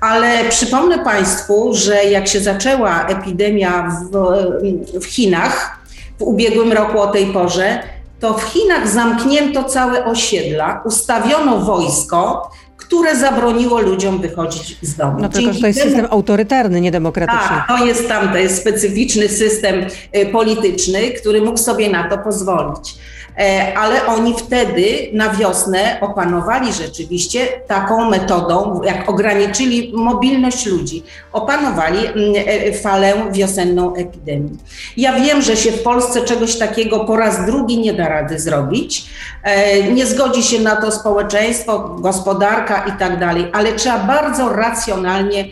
Ale 0.00 0.44
przypomnę 0.48 0.98
Państwu, 0.98 1.74
że 1.74 2.04
jak 2.04 2.28
się 2.28 2.40
zaczęła 2.40 3.06
epidemia 3.06 3.90
w, 4.12 5.00
w 5.00 5.06
Chinach 5.06 5.78
w 6.18 6.22
ubiegłym 6.22 6.72
roku 6.72 7.00
o 7.00 7.06
tej 7.06 7.26
porze, 7.26 7.82
to 8.20 8.34
w 8.34 8.42
Chinach 8.42 8.88
zamknięto 8.88 9.64
całe 9.64 10.04
osiedla, 10.04 10.82
ustawiono 10.84 11.58
wojsko, 11.58 12.50
które 12.80 13.16
zabroniło 13.16 13.80
ludziom 13.80 14.20
wychodzić 14.20 14.76
z 14.82 14.96
domu. 14.96 15.18
No 15.20 15.28
tylko, 15.28 15.52
że 15.52 15.60
to 15.60 15.66
jest 15.66 15.82
system 15.82 16.06
autorytarny, 16.10 16.80
niedemokratyczny. 16.80 17.48
Tak, 17.48 17.78
to 17.78 17.86
jest 17.86 18.08
tam, 18.08 18.32
to 18.32 18.38
jest 18.38 18.60
specyficzny 18.60 19.28
system 19.28 19.74
y, 20.16 20.26
polityczny, 20.26 21.10
który 21.10 21.42
mógł 21.42 21.58
sobie 21.58 21.90
na 21.90 22.08
to 22.08 22.18
pozwolić. 22.18 22.94
E, 23.40 23.78
ale 23.78 24.06
oni 24.06 24.34
wtedy 24.34 25.10
na 25.12 25.30
wiosnę 25.30 25.98
opanowali 26.00 26.72
rzeczywiście 26.72 27.46
taką 27.66 28.10
metodą, 28.10 28.80
jak 28.84 29.10
ograniczyli 29.10 29.92
mobilność 29.94 30.66
ludzi, 30.66 31.02
opanowali 31.32 32.06
mm, 32.06 32.16
e, 32.46 32.72
falę 32.72 33.14
wiosenną 33.32 33.94
epidemii. 33.94 34.58
Ja 34.96 35.12
wiem, 35.12 35.42
że 35.42 35.56
się 35.56 35.72
w 35.72 35.82
Polsce 35.82 36.20
czegoś 36.20 36.58
takiego 36.58 37.04
po 37.04 37.16
raz 37.16 37.46
drugi 37.46 37.78
nie 37.78 37.92
da 37.92 38.08
rady 38.08 38.38
zrobić. 38.38 39.06
E, 39.42 39.82
nie 39.82 40.06
zgodzi 40.06 40.42
się 40.42 40.60
na 40.60 40.76
to 40.76 40.92
społeczeństwo, 40.92 41.78
gospodarka 41.78 42.84
i 42.86 42.92
tak 42.92 43.18
dalej, 43.18 43.46
ale 43.52 43.72
trzeba 43.72 43.98
bardzo 43.98 44.48
racjonalnie 44.48 45.44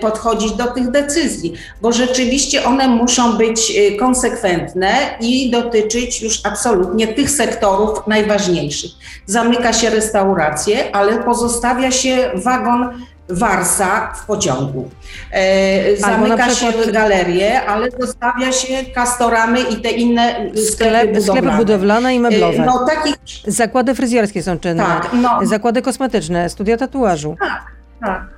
podchodzić 0.00 0.52
do 0.52 0.64
tych 0.64 0.90
decyzji, 0.90 1.54
bo 1.82 1.92
rzeczywiście 1.92 2.64
one 2.64 2.88
muszą 2.88 3.32
być 3.32 3.72
y, 3.76 3.96
konsekwentne 3.96 4.90
i 5.20 5.50
dotyczyć 5.50 6.22
już 6.22 6.40
absolutnie 6.44 7.08
tych 7.08 7.30
sektorów 7.30 8.06
najważniejszych. 8.06 8.90
Zamyka 9.26 9.72
się 9.72 9.90
restauracje, 9.90 10.96
ale 10.96 11.18
pozostawia 11.18 11.90
się 11.90 12.30
wagon 12.34 12.88
Warsa 13.30 14.12
w 14.14 14.26
pociągu. 14.26 14.90
E, 15.32 15.96
zamyka 15.96 16.46
przykład... 16.46 16.84
się 16.84 16.92
galerie, 16.92 17.62
ale 17.66 17.88
zostawia 17.98 18.52
się 18.52 18.84
kastoramy 18.94 19.60
i 19.60 19.76
te 19.76 19.90
inne 19.90 20.34
sklepy, 20.34 20.62
Sklep, 20.62 21.06
budowlane. 21.14 21.40
sklepy 21.40 21.56
budowlane 21.56 22.14
i 22.14 22.20
meblowe. 22.20 22.62
E, 22.62 22.66
no, 22.66 22.86
takich... 22.86 23.14
Zakłady 23.46 23.94
fryzjerskie 23.94 24.42
są 24.42 24.58
czynne, 24.58 24.84
tak, 24.84 25.10
no... 25.12 25.38
zakłady 25.42 25.82
kosmetyczne, 25.82 26.48
studia 26.50 26.76
tatuażu. 26.76 27.36
Tak, 27.40 27.62
tak. 28.00 28.37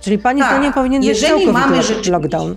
Czyli 0.00 0.18
pani 0.18 0.40
tak. 0.40 0.50
zdaniem 0.50 0.72
powinien 0.72 1.02
być 1.02 1.08
Jeżeli 1.08 1.46
mamy 1.46 1.80
lockdown? 2.10 2.56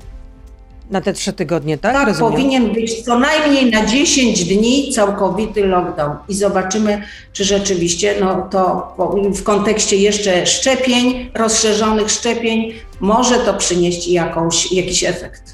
Na 0.89 1.01
te 1.01 1.13
trzy 1.13 1.33
tygodnie, 1.33 1.77
tak? 1.77 1.93
Tak, 1.93 2.07
Rozumiem. 2.07 2.31
powinien 2.31 2.73
być 2.73 3.03
co 3.03 3.19
najmniej 3.19 3.71
na 3.71 3.85
10 3.85 4.45
dni 4.45 4.91
całkowity 4.91 5.65
lockdown 5.65 6.15
i 6.29 6.35
zobaczymy, 6.35 7.01
czy 7.33 7.43
rzeczywiście 7.43 8.15
no, 8.19 8.47
to 8.51 8.93
w 9.35 9.43
kontekście 9.43 9.97
jeszcze 9.97 10.45
szczepień, 10.45 11.31
rozszerzonych 11.33 12.11
szczepień, 12.11 12.73
może 12.99 13.35
to 13.35 13.53
przynieść 13.53 14.07
jakąś, 14.07 14.71
jakiś 14.71 15.03
efekt. 15.03 15.53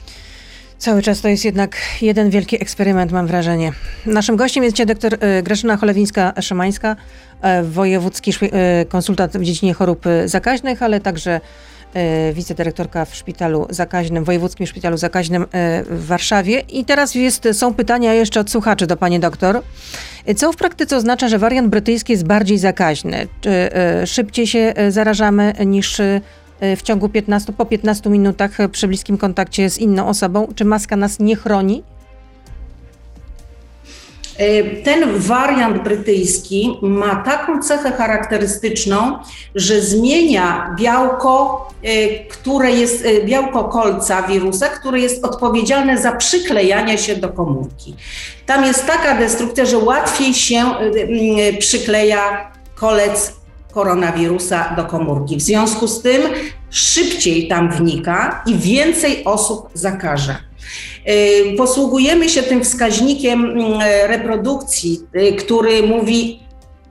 Cały 0.78 1.02
czas 1.02 1.22
to 1.22 1.28
jest 1.28 1.46
jednak 1.46 1.78
jeden 2.02 2.30
wielki 2.30 2.62
eksperyment, 2.62 3.12
mam 3.12 3.28
wrażenie. 3.28 3.72
Naszym 4.06 4.36
gościem 4.36 4.64
jest 4.64 4.84
doktor 4.84 5.14
y, 5.14 5.44
Grażyna 5.44 5.78
Cholewińska-Szymańska, 5.78 6.96
y, 6.96 7.64
wojewódzki 7.64 8.32
y, 8.32 8.86
konsultant 8.86 9.38
w 9.38 9.44
dziedzinie 9.44 9.74
chorób 9.74 10.06
zakaźnych, 10.26 10.84
ale 10.84 11.00
także 11.00 11.42
wicedyrektorka 12.34 13.06
w 13.06 13.16
szpitalu 13.16 13.68
zakaźnym, 13.70 14.24
wojewódzkim 14.24 14.68
szpitalu 14.68 14.98
zakaźnym 14.98 15.44
e, 15.44 15.84
w 15.84 16.06
Warszawie. 16.06 16.60
I 16.60 16.86
teraz 16.86 17.16
jest, 17.16 17.48
są 17.54 17.74
pytania 17.74 18.14
jeszcze 18.14 18.40
od 18.40 18.52
słuchaczy 18.52 18.88
do 18.88 18.98
pani 18.98 19.20
doktor. 19.20 19.62
Co 20.36 20.52
w 20.52 20.56
praktyce 20.56 20.98
oznacza, 20.98 21.28
że 21.28 21.38
wariant 21.40 21.70
brytyjski 21.70 22.12
jest 22.12 22.26
bardziej 22.26 22.58
zakaźny? 22.58 23.28
Czy 23.42 23.50
e, 23.50 24.08
szybciej 24.08 24.48
się 24.48 24.74
zarażamy 24.90 25.54
niż 25.66 26.02
w 26.78 26.82
ciągu 26.82 27.10
15, 27.10 27.54
po 27.54 27.66
15 27.66 28.10
minutach 28.10 28.52
przy 28.72 28.88
bliskim 28.88 29.18
kontakcie 29.18 29.70
z 29.70 29.78
inną 29.78 30.08
osobą? 30.08 30.48
Czy 30.56 30.66
maska 30.66 30.96
nas 30.96 31.20
nie 31.20 31.36
chroni? 31.36 31.84
E, 34.40 34.64
ten 34.64 35.20
wariant 35.20 35.84
brytyjski 35.84 36.78
ma 36.82 37.16
taką 37.16 37.62
cechę 37.62 37.92
charakterystyczną, 37.92 39.20
że 39.56 39.82
zmienia 39.82 40.76
białko, 40.80 41.68
e, 41.84 42.20
które 42.20 42.72
jest 42.72 43.06
e, 43.06 43.26
białko 43.26 43.64
kolca 43.64 44.22
wirusa, 44.22 44.68
które 44.68 45.00
jest 45.00 45.26
odpowiedzialne 45.26 45.98
za 45.98 46.12
przyklejanie 46.12 46.98
się 46.98 47.16
do 47.16 47.30
komórki. 47.30 47.96
Tam 48.46 48.66
jest 48.66 48.86
taka 48.86 49.18
destrukcja, 49.18 49.66
że 49.66 49.78
łatwiej 49.78 50.34
się 50.34 50.66
przykleja 51.60 52.52
kolec 52.76 53.34
koronawirusa 53.74 54.74
do 54.76 54.86
komórki. 54.86 55.38
W 55.38 55.42
związku 55.42 55.88
z 55.88 56.02
tym 56.02 56.22
szybciej 56.70 57.48
tam 57.48 57.72
wnika 57.72 58.44
i 58.46 58.56
więcej 58.56 59.24
osób 59.26 59.70
zakaże. 59.74 60.49
Y, 61.10 61.56
posługujemy 61.58 62.30
się 62.30 62.44
tym 62.44 62.64
wskaźnikiem 62.64 63.46
mm, 63.46 63.82
reprodukcji, 64.08 65.00
y, 65.16 65.34
który 65.34 65.84
mówi, 65.84 66.40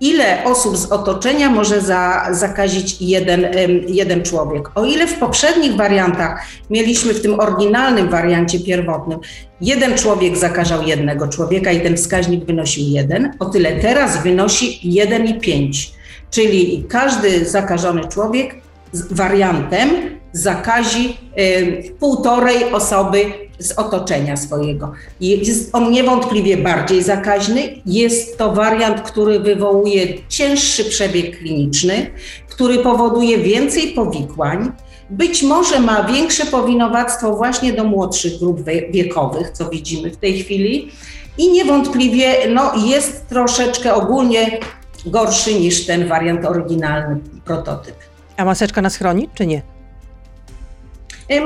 ile 0.00 0.44
osób 0.44 0.76
z 0.76 0.92
otoczenia 0.92 1.50
może 1.50 1.80
za, 1.80 2.28
zakazić 2.30 2.96
jeden, 3.00 3.46
jeden 3.88 4.22
człowiek. 4.22 4.70
O 4.74 4.84
ile 4.84 5.06
w 5.06 5.18
poprzednich 5.18 5.76
wariantach 5.76 6.46
mieliśmy 6.70 7.14
w 7.14 7.22
tym 7.22 7.40
oryginalnym 7.40 8.08
wariancie 8.08 8.60
pierwotnym, 8.60 9.18
jeden 9.60 9.98
człowiek 9.98 10.36
zakażał 10.36 10.82
jednego 10.82 11.28
człowieka 11.28 11.72
i 11.72 11.80
ten 11.80 11.96
wskaźnik 11.96 12.44
wynosił 12.44 12.84
jeden, 12.88 13.32
o 13.38 13.44
tyle 13.44 13.72
teraz 13.72 14.22
wynosi 14.22 14.80
1,5. 14.84 15.90
Czyli 16.30 16.84
każdy 16.88 17.44
zakażony 17.44 18.08
człowiek 18.08 18.54
z 18.92 19.12
wariantem 19.12 19.90
zakazi 20.32 21.16
y, 21.38 21.94
półtorej 22.00 22.72
osoby 22.72 23.47
z 23.58 23.72
otoczenia 23.72 24.36
swojego. 24.36 24.92
Jest 25.20 25.74
on 25.74 25.90
niewątpliwie 25.90 26.56
bardziej 26.56 27.02
zakaźny. 27.02 27.62
Jest 27.86 28.38
to 28.38 28.52
wariant, 28.52 29.00
który 29.00 29.40
wywołuje 29.40 30.06
cięższy 30.28 30.84
przebieg 30.84 31.38
kliniczny, 31.38 32.10
który 32.48 32.78
powoduje 32.78 33.38
więcej 33.38 33.88
powikłań. 33.88 34.72
Być 35.10 35.42
może 35.42 35.80
ma 35.80 36.04
większe 36.04 36.46
powinowactwo 36.46 37.36
właśnie 37.36 37.72
do 37.72 37.84
młodszych 37.84 38.38
grup 38.38 38.60
wiekowych, 38.90 39.50
co 39.50 39.68
widzimy 39.68 40.10
w 40.10 40.16
tej 40.16 40.42
chwili. 40.42 40.90
I 41.38 41.52
niewątpliwie 41.52 42.34
no, 42.48 42.72
jest 42.86 43.28
troszeczkę 43.28 43.94
ogólnie 43.94 44.60
gorszy 45.06 45.54
niż 45.54 45.86
ten 45.86 46.08
wariant 46.08 46.46
oryginalny, 46.46 47.20
prototyp. 47.44 47.94
A 48.36 48.44
maseczka 48.44 48.82
nas 48.82 48.96
chroni, 48.96 49.28
czy 49.34 49.46
nie? 49.46 49.62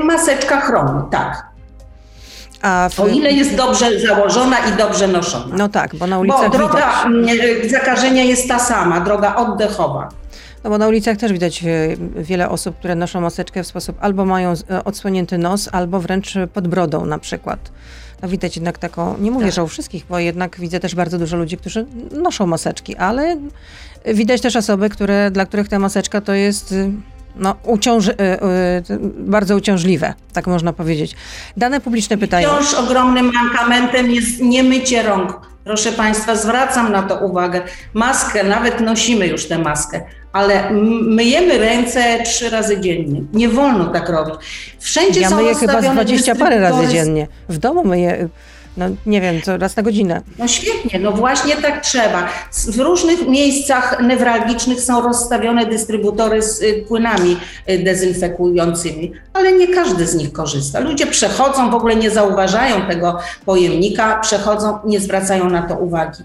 Maseczka 0.03 0.61
chroni, 0.61 1.01
tak. 1.11 1.52
W... 2.89 2.99
O 2.99 3.07
ile 3.07 3.31
jest 3.31 3.55
dobrze 3.55 3.99
założona 3.99 4.57
i 4.57 4.77
dobrze 4.77 5.07
noszona. 5.07 5.55
No 5.57 5.69
tak, 5.69 5.95
bo 5.95 6.07
na 6.07 6.19
ulicach 6.19 6.51
Bo 6.51 6.57
droga 6.57 7.05
widać. 7.21 7.71
zakażenia 7.71 8.23
jest 8.23 8.47
ta 8.47 8.59
sama, 8.59 9.01
droga 9.01 9.35
oddechowa. 9.35 10.09
No 10.63 10.69
bo 10.69 10.77
na 10.77 10.87
ulicach 10.87 11.17
też 11.17 11.33
widać 11.33 11.63
e, 11.63 11.67
wiele 12.17 12.49
osób, 12.49 12.77
które 12.77 12.95
noszą 12.95 13.21
maseczkę 13.21 13.63
w 13.63 13.67
sposób 13.67 13.97
albo 13.99 14.25
mają 14.25 14.53
e, 14.69 14.83
odsłonięty 14.83 15.37
nos, 15.37 15.69
albo 15.71 15.99
wręcz 15.99 16.33
pod 16.53 16.67
brodą 16.67 17.05
na 17.05 17.19
przykład. 17.19 17.71
No 18.21 18.29
widać 18.29 18.55
jednak 18.55 18.77
taką, 18.77 19.17
nie 19.17 19.31
mówię, 19.31 19.45
tak. 19.45 19.55
że 19.55 19.63
u 19.63 19.67
wszystkich, 19.67 20.05
bo 20.09 20.19
jednak 20.19 20.59
widzę 20.59 20.79
też 20.79 20.95
bardzo 20.95 21.17
dużo 21.17 21.37
ludzi, 21.37 21.57
którzy 21.57 21.85
noszą 22.11 22.47
maseczki, 22.47 22.95
ale 22.95 23.37
widać 24.05 24.41
też 24.41 24.55
osoby, 24.55 24.89
które, 24.89 25.31
dla 25.31 25.45
których 25.45 25.67
ta 25.67 25.79
maseczka 25.79 26.21
to 26.21 26.33
jest 26.33 26.75
no, 27.35 27.55
uciąży, 27.63 28.15
bardzo 29.17 29.55
uciążliwe, 29.55 30.13
tak 30.33 30.47
można 30.47 30.73
powiedzieć. 30.73 31.15
Dane 31.57 31.81
publiczne 31.81 32.17
pytają. 32.17 32.49
Wciąż 32.49 32.73
ogromnym 32.73 33.31
mankamentem 33.33 34.11
jest 34.11 34.41
niemycie 34.41 35.03
rąk 35.03 35.53
Proszę 35.63 35.91
Państwa, 35.91 36.35
zwracam 36.35 36.91
na 36.91 37.03
to 37.03 37.25
uwagę. 37.25 37.61
Maskę, 37.93 38.43
nawet 38.43 38.81
nosimy 38.81 39.27
już 39.27 39.47
tę 39.47 39.57
maskę, 39.57 40.01
ale 40.33 40.71
myjemy 41.01 41.57
ręce 41.57 42.23
trzy 42.25 42.49
razy 42.49 42.81
dziennie. 42.81 43.21
Nie 43.33 43.49
wolno 43.49 43.85
tak 43.85 44.09
robić. 44.09 44.35
Wszędzie 44.79 45.21
ja 45.21 45.29
są 45.29 45.35
myję 45.35 45.55
chyba 45.55 45.81
z 45.81 45.85
20 45.85 46.35
parę 46.35 46.59
razy 46.59 46.87
dziennie. 46.87 47.27
W 47.49 47.57
domu 47.57 47.83
myję 47.85 48.29
no 48.77 48.85
nie 49.05 49.21
wiem, 49.21 49.41
co 49.41 49.57
raz 49.57 49.75
na 49.75 49.83
godzinę. 49.83 50.21
No 50.39 50.47
świetnie, 50.47 50.99
no 50.99 51.11
właśnie 51.11 51.55
tak 51.55 51.81
trzeba. 51.81 52.29
W 52.67 52.79
różnych 52.79 53.27
miejscach 53.27 54.01
newralgicznych 54.01 54.81
są 54.81 55.01
rozstawione 55.01 55.65
dystrybutory 55.65 56.41
z 56.41 56.61
y, 56.61 56.85
płynami 56.87 57.37
y, 57.69 57.79
dezynfekującymi, 57.79 59.11
ale 59.33 59.51
nie 59.51 59.67
każdy 59.67 60.07
z 60.07 60.15
nich 60.15 60.33
korzysta. 60.33 60.79
Ludzie 60.79 61.07
przechodzą, 61.07 61.71
w 61.71 61.75
ogóle 61.75 61.95
nie 61.95 62.11
zauważają 62.11 62.81
tego 62.87 63.19
pojemnika, 63.45 64.19
przechodzą, 64.19 64.79
nie 64.85 64.99
zwracają 64.99 65.49
na 65.49 65.61
to 65.61 65.75
uwagi. 65.75 66.23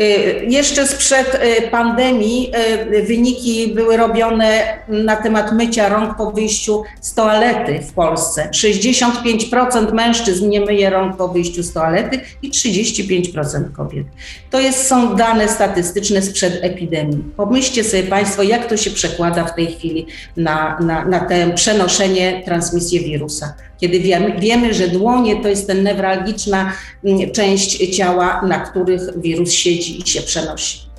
Y, 0.00 0.46
jeszcze 0.48 0.86
sprzed 0.86 1.34
y, 1.34 1.68
pandemii 1.70 2.52
y, 2.92 3.02
wyniki 3.02 3.72
były 3.74 3.96
robione 3.96 4.78
na 4.88 5.16
temat 5.16 5.52
mycia 5.52 5.88
rąk 5.88 6.16
po 6.16 6.30
wyjściu 6.30 6.82
z 7.00 7.14
toalety 7.14 7.80
w 7.80 7.92
Polsce. 7.92 8.48
65% 8.52 9.92
mężczyzn 9.92 10.48
nie 10.48 10.60
myje 10.60 10.90
rąk 10.90 11.16
po 11.16 11.28
wyjściu 11.28 11.62
z 11.62 11.72
toalety 11.72 12.20
i 12.42 12.50
35% 12.50 13.72
kobiet. 13.72 14.06
To 14.50 14.60
jest, 14.60 14.86
są 14.86 15.16
dane 15.16 15.48
statystyczne 15.48 16.22
sprzed 16.22 16.58
epidemii. 16.62 17.24
Pomyślcie 17.36 17.84
sobie 17.84 18.02
Państwo, 18.02 18.42
jak 18.42 18.66
to 18.66 18.76
się 18.76 18.90
przekłada 18.90 19.44
w 19.44 19.54
tej 19.54 19.66
chwili 19.66 20.06
na, 20.36 20.78
na, 20.80 21.04
na 21.04 21.20
te 21.20 21.50
przenoszenie, 21.50 22.42
transmisję 22.44 23.00
wirusa 23.00 23.54
kiedy 23.80 24.00
wiemy, 24.00 24.40
wiemy, 24.40 24.74
że 24.74 24.88
dłonie 24.88 25.42
to 25.42 25.48
jest 25.48 25.66
ten 25.66 25.82
newralgiczna 25.82 26.72
mm, 27.04 27.30
część 27.30 27.96
ciała, 27.96 28.42
na 28.46 28.58
których 28.58 29.20
wirus 29.20 29.52
siedzi 29.52 30.00
i 30.00 30.06
się 30.06 30.22
przenosi. 30.22 30.90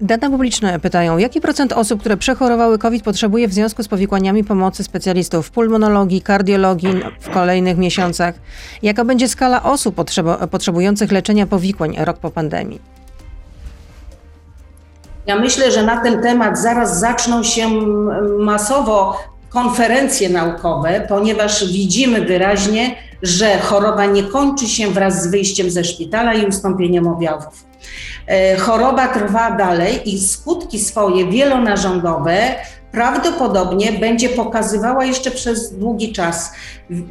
Dane 0.00 0.30
publiczne 0.30 0.80
pytają, 0.80 1.18
jaki 1.18 1.40
procent 1.40 1.72
osób, 1.72 2.00
które 2.00 2.16
przechorowały 2.16 2.78
COVID 2.78 3.04
potrzebuje 3.04 3.48
w 3.48 3.52
związku 3.52 3.82
z 3.82 3.88
powikłaniami 3.88 4.44
pomocy 4.44 4.84
specjalistów 4.84 5.46
w 5.46 5.50
pulmonologii, 5.50 6.22
kardiologii 6.22 7.00
w 7.20 7.30
kolejnych 7.30 7.78
miesiącach? 7.78 8.34
Jaka 8.82 9.04
będzie 9.04 9.28
skala 9.28 9.62
osób 9.62 9.94
potrzebujących 10.50 11.12
leczenia 11.12 11.46
powikłań 11.46 11.96
rok 11.98 12.18
po 12.18 12.30
pandemii? 12.30 12.80
Ja 15.26 15.36
myślę, 15.36 15.70
że 15.70 15.82
na 15.82 16.00
ten 16.00 16.22
temat 16.22 16.58
zaraz 16.58 17.00
zaczną 17.00 17.42
się 17.42 17.68
masowo 18.38 19.16
konferencje 19.50 20.28
naukowe, 20.28 21.06
ponieważ 21.08 21.72
widzimy 21.72 22.20
wyraźnie, 22.20 22.94
że 23.22 23.58
choroba 23.58 24.06
nie 24.06 24.22
kończy 24.22 24.68
się 24.68 24.90
wraz 24.90 25.22
z 25.22 25.30
wyjściem 25.30 25.70
ze 25.70 25.84
szpitala 25.84 26.34
i 26.34 26.46
ustąpieniem 26.46 27.06
objawów. 27.06 27.64
E, 28.26 28.56
choroba 28.56 29.08
trwa 29.08 29.50
dalej 29.50 30.14
i 30.14 30.20
skutki 30.20 30.78
swoje 30.78 31.30
wielonarządowe 31.30 32.54
prawdopodobnie 32.92 33.92
będzie 33.92 34.28
pokazywała 34.28 35.04
jeszcze 35.04 35.30
przez 35.30 35.78
długi 35.78 36.12
czas. 36.12 36.52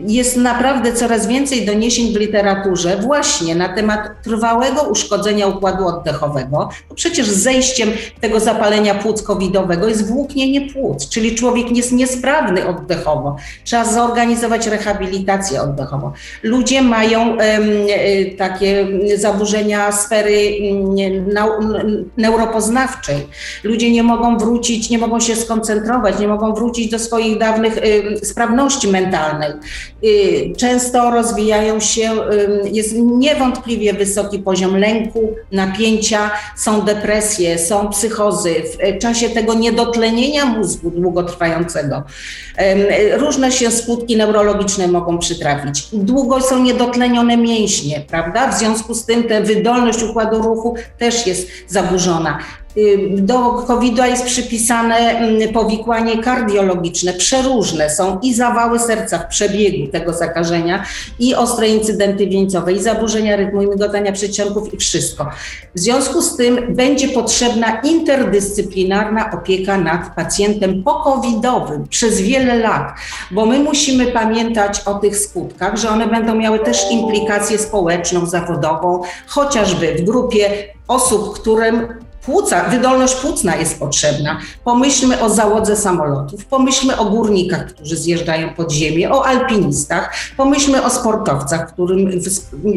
Jest 0.08 0.38
naprawdę 0.38 0.94
coraz 0.94 1.28
więcej 1.28 1.66
doniesień 1.66 2.14
w 2.14 2.18
literaturze 2.18 2.98
właśnie 2.98 3.56
na 3.56 3.76
temat 3.76 4.02
trwałego 4.24 4.82
uszkodzenia 4.82 5.48
układu 5.48 5.88
oddechowego. 5.88 6.70
Bo 6.90 6.96
przecież 6.96 7.28
zejściem 7.30 7.90
tego 8.22 8.40
zapalenia 8.40 8.96
płuc 8.96 9.22
covidowego 9.22 9.88
jest 9.88 10.08
włóknienie 10.08 10.74
płuc, 10.74 11.10
czyli 11.10 11.36
człowiek 11.36 11.78
jest 11.78 11.92
niesprawny 11.92 12.68
oddechowo. 12.68 13.36
Trzeba 13.64 13.86
zorganizować 13.86 14.68
rehabilitację 14.68 15.62
oddechową. 15.62 16.12
Ludzie 16.44 16.82
mają 16.82 17.38
e, 17.38 18.26
takie 18.26 18.88
zaburzenia 19.16 19.92
sfery 19.92 20.52
neuropoznawczej. 22.18 23.28
Ludzie 23.64 23.92
nie 23.92 24.04
mogą 24.04 24.38
wrócić, 24.38 24.90
nie 24.90 24.98
mogą 24.98 25.20
się 25.20 25.36
skoncentrować, 25.36 25.67
nie 26.20 26.28
mogą 26.28 26.54
wrócić 26.54 26.92
do 26.92 27.00
swoich 27.00 27.38
dawnych 27.38 27.80
sprawności 28.24 28.88
mentalnej. 28.88 29.52
Y, 30.04 30.54
często 30.58 31.12
rozwijają 31.12 31.80
się, 31.80 32.12
jest 32.72 32.96
niewątpliwie 32.96 33.94
wysoki 33.94 34.40
poziom 34.40 34.78
lęku, 34.78 35.36
napięcia, 35.52 36.32
są 36.58 36.82
depresje, 36.82 37.60
są 37.60 37.90
psychozy. 37.90 38.56
W 38.98 39.02
czasie 39.02 39.30
tego 39.30 39.54
niedotlenienia 39.54 40.46
mózgu 40.46 40.92
długotrwającego 40.92 42.04
różne 43.18 43.52
się 43.52 43.72
skutki 43.72 44.18
neurologiczne 44.18 44.88
mogą 44.88 45.18
przytrafić. 45.18 45.88
Długo 45.94 46.42
są 46.42 46.64
niedotlenione 46.64 47.38
mięśnie, 47.38 48.02
prawda? 48.08 48.52
W 48.52 48.60
związku 48.60 48.94
z 48.94 49.06
tym 49.06 49.24
ta 49.24 49.42
wydolność 49.42 50.04
układu 50.04 50.42
ruchu 50.42 50.76
też 50.98 51.28
jest 51.28 51.48
zaburzona. 51.68 52.40
Y, 52.78 53.10
do 53.12 53.52
COVID-u 53.68 54.04
jest 54.04 54.26
przypisane 54.26 54.96
mm, 54.96 55.54
powikłanie 55.54 56.24
kardiologiczne, 56.24 57.14
przeróżne 57.14 57.90
są 57.90 58.20
i 58.20 58.34
zawały 58.34 58.80
serca 58.80 59.20
w 59.20 59.28
przebiegu 59.28 59.92
tego 59.92 60.14
zakażenia, 60.14 60.84
i 61.20 61.36
ostre 61.36 61.70
incydenty 61.70 62.28
wieńcowe, 62.28 62.74
i 62.74 62.80
zaburzenia 62.80 63.36
rytmu, 63.36 63.62
i 63.62 63.68
migotania 63.68 64.12
przedsionków, 64.12 64.74
i 64.74 64.78
wszystko. 64.78 65.30
W 65.76 65.80
związku 65.80 66.22
z 66.22 66.36
tym 66.36 66.76
będzie 66.76 67.10
potrzebna 67.10 67.82
interdyscyplinarna 67.82 69.32
opieka 69.32 69.78
nad 69.78 70.16
pacjentem 70.16 70.84
po-covidowym 70.84 71.88
przez 71.88 72.22
wiele 72.22 72.56
lat, 72.56 72.94
bo 73.32 73.46
my 73.46 73.60
musimy 73.60 74.06
pamiętać 74.06 74.82
o 74.86 74.94
tych 74.94 75.18
skutkach, 75.18 75.78
że 75.78 75.90
one 75.90 76.08
będą 76.08 76.36
miały 76.36 76.60
też 76.60 76.92
implikację 76.92 77.58
społeczną, 77.58 78.26
zawodową, 78.26 79.02
chociażby 79.28 79.96
w 79.96 80.02
grupie 80.02 80.50
osób, 80.88 81.40
którym 81.40 82.07
płuca, 82.28 82.64
wydolność 82.64 83.16
płucna 83.16 83.56
jest 83.56 83.80
potrzebna. 83.80 84.40
Pomyślmy 84.64 85.22
o 85.22 85.30
załodze 85.30 85.76
samolotów, 85.76 86.46
pomyślmy 86.46 86.98
o 86.98 87.06
górnikach, 87.06 87.68
którzy 87.68 87.98
zjeżdżają 87.98 88.54
pod 88.54 88.72
ziemię, 88.72 89.12
o 89.12 89.26
alpinistach, 89.26 90.14
pomyślmy 90.38 90.84
o 90.84 90.90
sportowcach, 90.90 91.74
którym 91.74 92.12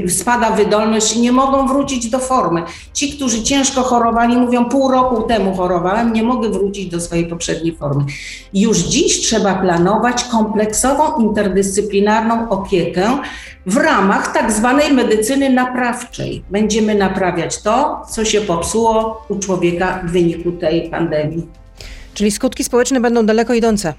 spada 0.08 0.50
wydolność 0.50 1.16
i 1.16 1.20
nie 1.20 1.32
mogą 1.32 1.66
wrócić 1.68 2.10
do 2.10 2.18
formy. 2.18 2.62
Ci, 2.92 3.12
którzy 3.12 3.42
ciężko 3.42 3.82
chorowali, 3.82 4.36
mówią 4.36 4.64
pół 4.64 4.90
roku 4.90 5.22
temu 5.22 5.56
chorowałem, 5.56 6.12
nie 6.12 6.22
mogę 6.22 6.48
wrócić 6.48 6.90
do 6.90 7.00
swojej 7.00 7.26
poprzedniej 7.26 7.76
formy. 7.76 8.04
Już 8.54 8.78
dziś 8.78 9.20
trzeba 9.20 9.54
planować 9.54 10.24
kompleksową, 10.24 11.18
interdyscyplinarną 11.18 12.48
opiekę 12.48 13.18
w 13.66 13.76
ramach 13.76 14.32
tak 14.32 14.52
zwanej 14.52 14.92
medycyny 14.92 15.50
naprawczej. 15.50 16.44
Będziemy 16.50 16.94
naprawiać 16.94 17.62
to, 17.62 18.02
co 18.10 18.24
się 18.24 18.40
popsuło 18.40 19.26
człowieka 19.40 20.02
w 20.04 20.10
wyniku 20.10 20.52
tej 20.52 20.90
pandemii. 20.90 21.46
Czyli 22.14 22.30
skutki 22.30 22.64
społeczne 22.64 23.00
będą 23.00 23.26
daleko 23.26 23.54
idące. 23.54 23.94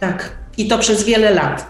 Tak, 0.00 0.32
i 0.58 0.68
to 0.68 0.78
przez 0.78 1.04
wiele 1.04 1.30
lat. 1.30 1.66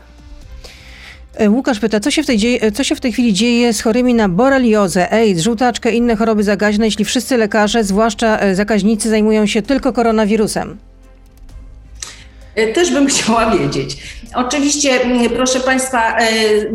E, 1.37 1.51
Łukasz 1.51 1.81
pyta, 1.81 2.01
co 2.01 2.11
się, 2.11 2.23
w 2.23 2.27
tej 2.27 2.39
dzieje, 2.39 2.73
co 2.73 2.85
się 2.85 2.95
w 2.95 3.01
tej 3.01 3.13
chwili 3.13 3.33
dzieje 3.33 3.73
z 3.73 3.81
chorymi 3.81 4.15
na 4.15 4.29
boreliozę, 4.29 5.11
AIDS, 5.13 5.41
żółtaczkę 5.41 5.93
inne 5.93 6.17
choroby 6.17 6.43
zakaźne, 6.45 6.85
jeśli 6.85 7.05
wszyscy 7.05 7.37
lekarze, 7.37 7.85
zwłaszcza 7.85 8.39
e, 8.39 8.55
zakaźnicy, 8.55 9.11
zajmują 9.11 9.47
się 9.47 9.63
tylko 9.63 9.93
koronawirusem? 9.93 10.79
E, 12.55 12.73
też 12.73 12.93
bym 12.93 13.07
chciała 13.13 13.51
wiedzieć. 13.51 13.97
Oczywiście, 14.35 14.91
proszę 15.37 15.61
Państwa, 15.61 16.19
e, 16.19 16.25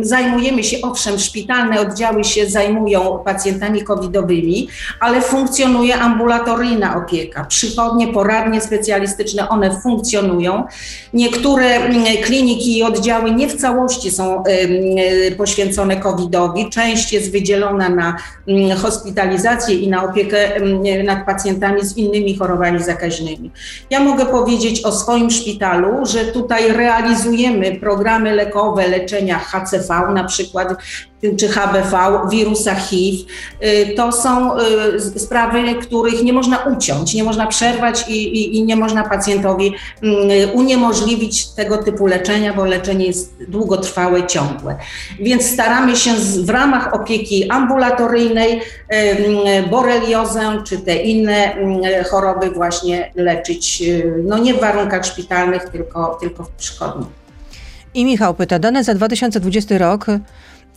zajmujemy 0.02 0.64
się, 0.64 0.78
owszem, 0.82 1.20
szpitalne 1.20 1.80
oddziały 1.80 2.24
się 2.24 2.50
zajmują 2.50 3.20
pacjentami 3.26 3.84
covidowymi, 3.84 4.68
ale 5.00 5.22
funkcjonuje 5.22 5.96
ambulatoryjna 5.96 6.98
opieka. 6.98 7.46
Przychodnie, 7.46 8.08
poradnie 8.08 8.62
specjalistyczne, 8.62 9.50
one 9.50 9.82
funkcjonują. 9.82 10.64
Niektóre 11.14 11.80
kliniki 12.24 12.78
i 12.78 12.84
oddziały 12.84 13.32
nie 13.32 13.48
w 13.48 13.56
całości 13.56 14.12
są 14.12 14.44
e, 14.44 15.32
poświęcone 15.32 15.98
covidowi. 15.98 16.70
Część 16.70 17.14
jest 17.14 17.32
wydzielona 17.32 17.90
na 17.90 18.18
hospitalizację 18.82 19.76
i 19.76 19.88
na 19.88 20.04
opiekę 20.04 20.38
nad 21.04 21.26
pacjentami 21.26 21.86
z 21.86 21.98
innymi 21.98 22.38
chorobami 22.38 22.84
zakaźnymi. 22.84 23.52
Ja 23.90 24.00
mogę 24.00 24.26
powiedzieć 24.26 24.86
o 24.86 24.92
swoim 24.92 25.32
szpitalu, 25.32 25.65
że 26.06 26.26
tutaj 26.26 26.72
realizujemy 26.72 27.76
programy 27.80 28.36
lekowe 28.36 28.88
leczenia 28.88 29.40
HCV, 29.40 30.14
na 30.14 30.24
przykład 30.24 30.74
czy 31.38 31.48
HBV, 31.48 31.98
wirusa 32.32 32.76
HIV. 32.76 33.18
Y, 33.64 33.94
to 33.96 34.12
są 34.12 34.58
y, 34.58 35.20
sprawy, 35.20 35.76
których 35.76 36.24
nie 36.24 36.34
można 36.34 36.58
uciąć, 36.58 37.14
nie 37.14 37.24
można 37.24 37.48
przerwać 37.48 38.06
i, 38.08 38.14
i, 38.14 38.58
i, 38.58 38.64
nie 38.64 38.76
można 38.76 39.10
pacjentowi 39.10 39.74
mm, 40.04 40.20
uniemożliwić 40.54 41.48
tego 41.48 41.78
typu 41.78 42.08
leczenia, 42.08 42.54
bo 42.54 42.66
leczenie 42.66 43.06
jest 43.06 43.36
długotrwałe, 43.48 44.28
ciągłe. 44.28 44.76
Więc 45.20 45.46
staramy 45.46 45.96
się 45.96 46.12
w 46.44 46.50
ramach 46.50 46.94
opieki 46.94 47.50
ambulatoryjnej 47.50 48.62
boreliozę 49.72 50.64
czy 50.66 50.78
te 50.78 50.96
inne 50.96 51.56
choroby 52.12 52.50
właśnie 52.52 53.12
leczyć, 53.16 53.82
y, 53.82 54.24
no 54.24 54.38
nie 54.38 54.54
w 54.54 54.60
warunkach 54.60 55.06
szpitalnych, 55.06 55.70
tylko, 55.70 56.18
tylko 56.22 56.44
w 56.44 56.50
przychodni. 56.50 57.06
I 57.94 58.06
Michał 58.06 58.34
pyta, 58.34 58.60
dane 58.60 58.84
za 58.84 58.94
2020 58.94 59.78
rok 59.78 60.06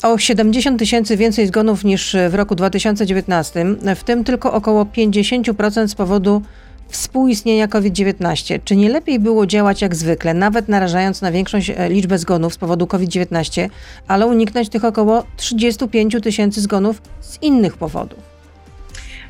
o 0.03 0.19
70 0.19 0.79
tysięcy 0.79 1.17
więcej 1.17 1.47
zgonów 1.47 1.85
niż 1.85 2.17
w 2.31 2.35
roku 2.35 2.55
2019, 2.55 3.67
w 3.97 4.05
tym 4.05 4.25
tylko 4.25 4.53
około 4.53 4.85
50% 4.85 5.89
z 5.89 5.95
powodu 5.95 6.43
współistnienia 6.89 7.69
COVID-19. 7.69 8.61
Czy 8.65 8.77
nie 8.77 8.89
lepiej 8.89 9.19
było 9.19 9.47
działać 9.47 9.83
jak 9.83 9.97
zwykle, 9.97 10.35
nawet 10.35 10.69
narażając 10.69 11.23
na 11.23 11.33
większą 11.33 11.59
e, 11.77 11.89
liczbę 11.89 12.19
zgonów 12.19 12.55
z 12.55 12.57
powodu 12.57 12.87
COVID-19, 12.87 13.69
ale 14.09 14.27
uniknąć 14.27 14.69
tych 14.69 14.85
około 14.85 15.25
35 15.37 16.17
tysięcy 16.23 16.61
zgonów 16.61 17.03
z 17.21 17.43
innych 17.43 17.77
powodów? 17.77 18.19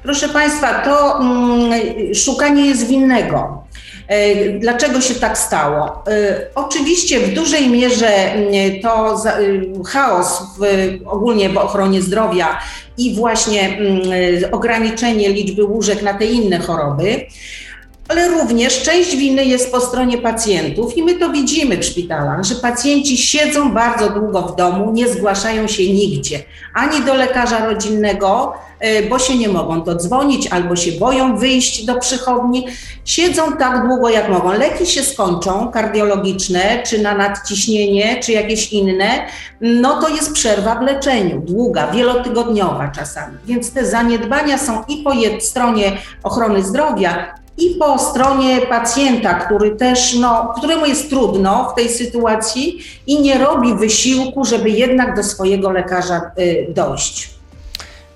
Proszę 0.02 0.28
Państwa, 0.28 0.82
to 0.82 1.20
mm, 1.20 2.14
szukanie 2.14 2.66
jest 2.66 2.86
winnego. 2.86 3.64
E, 4.08 4.50
dlaczego 4.58 5.00
się 5.00 5.14
tak 5.14 5.38
stało? 5.38 6.02
E, 6.06 6.40
oczywiście 6.54 7.20
w 7.20 7.34
dużej 7.34 7.70
mierze 7.70 8.32
mm, 8.32 8.80
to 8.82 9.14
e, 9.14 9.38
chaos 9.86 10.42
w, 10.58 10.62
ogólnie 11.06 11.48
w 11.48 11.56
ochronie 11.56 12.02
zdrowia 12.02 12.60
i 12.98 13.14
właśnie 13.14 13.78
mm, 13.78 14.00
ograniczenie 14.52 15.28
liczby 15.28 15.64
łóżek 15.64 16.02
na 16.02 16.14
te 16.14 16.24
inne 16.24 16.58
choroby, 16.58 17.26
ale 18.08 18.28
również 18.28 18.82
część 18.82 19.16
winy 19.16 19.44
jest 19.44 19.72
po 19.72 19.80
stronie 19.80 20.18
pacjentów 20.18 20.96
i 20.96 21.02
my 21.02 21.14
to 21.14 21.30
widzimy 21.30 21.76
w 21.76 21.84
szpitalach, 21.84 22.44
że 22.44 22.54
pacjenci 22.54 23.18
siedzą 23.18 23.72
bardzo 23.72 24.10
długo 24.10 24.42
w 24.42 24.56
domu, 24.56 24.92
nie 24.92 25.08
zgłaszają 25.08 25.66
się 25.66 25.92
nigdzie, 25.92 26.42
ani 26.74 27.04
do 27.04 27.14
lekarza 27.14 27.66
rodzinnego, 27.66 28.52
e, 28.80 29.02
bo 29.02 29.18
się 29.18 29.36
nie 29.36 29.48
mogą 29.48 29.82
dodzwonić 29.82 30.46
albo 30.46 30.76
się 30.76 30.92
boją 30.92 31.36
wyjść 31.36 31.84
do 31.84 31.98
przychodni. 31.98 32.66
Siedzą 33.04 33.52
tak 33.52 33.86
długo 33.86 34.08
jak 34.08 34.28
mogą. 34.28 34.52
Leki 34.52 34.86
się 34.86 35.02
skończą, 35.02 35.70
kardiologiczne, 35.70 36.82
czy 36.86 37.02
na 37.02 37.14
nadciśnienie, 37.14 38.20
czy 38.20 38.32
jakieś 38.32 38.72
inne, 38.72 39.26
no 39.60 40.00
to 40.00 40.08
jest 40.08 40.32
przerwa 40.32 40.74
w 40.74 40.82
leczeniu, 40.82 41.40
długa, 41.40 41.86
wielotygodniowa 41.90 42.88
czasami. 42.88 43.36
Więc 43.46 43.72
te 43.72 43.86
zaniedbania 43.86 44.58
są 44.58 44.84
i 44.88 44.96
po 44.96 45.12
stronie 45.40 45.92
ochrony 46.22 46.62
zdrowia, 46.62 47.38
i 47.58 47.74
po 47.74 47.98
stronie 47.98 48.60
pacjenta, 48.60 49.34
który 49.34 49.70
też, 49.70 50.14
no, 50.14 50.54
któremu 50.56 50.86
jest 50.86 51.10
trudno 51.10 51.70
w 51.72 51.74
tej 51.74 51.88
sytuacji 51.88 52.78
i 53.06 53.22
nie 53.22 53.38
robi 53.38 53.74
wysiłku, 53.74 54.44
żeby 54.44 54.70
jednak 54.70 55.16
do 55.16 55.22
swojego 55.22 55.70
lekarza 55.70 56.20
y, 56.38 56.66
dojść. 56.74 57.38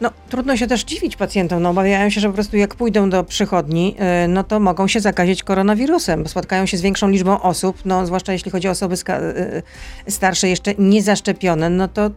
No, 0.00 0.10
trudno 0.30 0.56
się 0.56 0.66
też 0.66 0.84
dziwić 0.84 1.16
pacjentom. 1.16 1.62
No, 1.62 1.70
obawiają 1.70 2.10
się, 2.10 2.20
że 2.20 2.28
po 2.28 2.34
prostu 2.34 2.56
jak 2.56 2.74
pójdą 2.74 3.10
do 3.10 3.24
przychodni, 3.24 3.96
y, 4.24 4.28
no 4.28 4.44
to 4.44 4.60
mogą 4.60 4.88
się 4.88 5.00
zakazić 5.00 5.42
koronawirusem, 5.42 6.22
bo 6.22 6.28
spotkają 6.28 6.66
się 6.66 6.76
z 6.76 6.80
większą 6.80 7.08
liczbą 7.08 7.40
osób, 7.40 7.76
no, 7.84 8.06
zwłaszcza 8.06 8.32
jeśli 8.32 8.50
chodzi 8.50 8.68
o 8.68 8.70
osoby 8.70 8.94
y, 8.94 9.62
starsze, 10.10 10.48
jeszcze 10.48 10.74
niezaszczepione, 10.78 11.70
no 11.70 11.88
to 11.88 12.10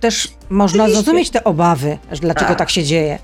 też 0.00 0.28
można 0.50 0.84
Oczywiście. 0.84 1.02
zrozumieć 1.02 1.30
te 1.30 1.44
obawy, 1.44 1.98
dlaczego 2.20 2.48
tak, 2.48 2.58
tak 2.58 2.70
się 2.70 2.84
dzieje. 2.84 3.18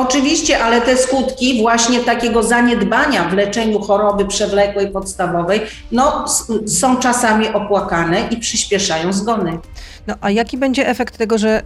Oczywiście, 0.00 0.64
ale 0.64 0.80
te 0.80 0.96
skutki 0.96 1.62
właśnie 1.62 2.00
takiego 2.00 2.42
zaniedbania 2.42 3.28
w 3.28 3.32
leczeniu 3.32 3.80
choroby 3.80 4.24
przewlekłej, 4.24 4.90
podstawowej, 4.90 5.60
no, 5.92 6.24
są 6.66 6.96
czasami 6.96 7.48
opłakane 7.48 8.28
i 8.30 8.36
przyspieszają 8.36 9.12
zgony. 9.12 9.58
No 10.06 10.14
a 10.20 10.30
jaki 10.30 10.56
będzie 10.56 10.88
efekt 10.88 11.18
tego, 11.18 11.38
że 11.38 11.62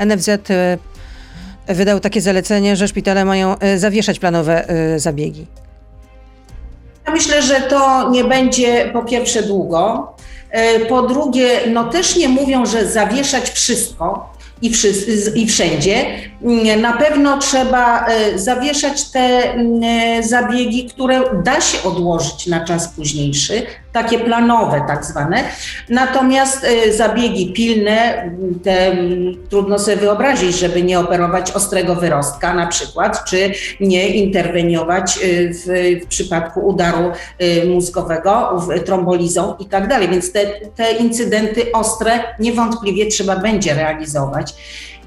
y, 0.00 0.06
NFZ 0.06 0.28
y, 0.28 0.34
wydał 1.68 2.00
takie 2.00 2.20
zalecenie, 2.20 2.76
że 2.76 2.88
szpitale 2.88 3.24
mają 3.24 3.56
y, 3.74 3.78
zawieszać 3.78 4.18
planowe 4.18 4.66
zabiegi? 4.96 5.46
Ja 7.06 7.12
myślę, 7.12 7.42
że 7.42 7.60
to 7.60 8.10
nie 8.10 8.24
będzie 8.24 8.90
po 8.92 9.02
pierwsze 9.02 9.42
długo. 9.42 10.12
Po 10.88 11.02
drugie, 11.02 11.60
no 11.72 11.84
też 11.84 12.16
nie 12.16 12.28
mówią, 12.28 12.66
że 12.66 12.86
zawieszać 12.86 13.50
wszystko, 13.50 14.31
i, 14.62 14.72
i 15.34 15.46
wszędzie. 15.46 16.04
Na 16.80 16.92
pewno 16.92 17.38
trzeba 17.38 18.06
e, 18.06 18.38
zawieszać 18.38 19.04
te 19.04 19.54
e, 19.54 20.22
zabiegi, 20.22 20.86
które 20.86 21.20
da 21.44 21.60
się 21.60 21.82
odłożyć 21.82 22.46
na 22.46 22.64
czas 22.64 22.88
późniejszy, 22.88 23.62
takie 23.92 24.18
planowe 24.18 24.84
tak 24.86 25.04
zwane. 25.04 25.44
Natomiast 25.88 26.64
e, 26.64 26.92
zabiegi 26.92 27.52
pilne, 27.52 28.30
te, 28.64 28.96
trudno 29.50 29.78
sobie 29.78 29.96
wyobrazić, 29.96 30.58
żeby 30.58 30.82
nie 30.82 31.00
operować 31.00 31.50
ostrego 31.52 31.94
wyrostka 31.94 32.54
na 32.54 32.66
przykład, 32.66 33.24
czy 33.24 33.52
nie 33.80 34.08
interweniować 34.08 35.18
w, 35.22 35.98
w 36.04 36.06
przypadku 36.06 36.60
udaru 36.60 37.12
mózgowego, 37.68 38.62
trombolizą 38.84 39.54
i 39.58 39.66
tak 39.66 39.88
dalej. 39.88 40.08
Więc 40.08 40.32
te, 40.32 40.46
te 40.76 40.92
incydenty 40.92 41.72
ostre 41.72 42.10
niewątpliwie 42.38 43.06
trzeba 43.06 43.36
będzie 43.36 43.74
realizować. 43.74 44.54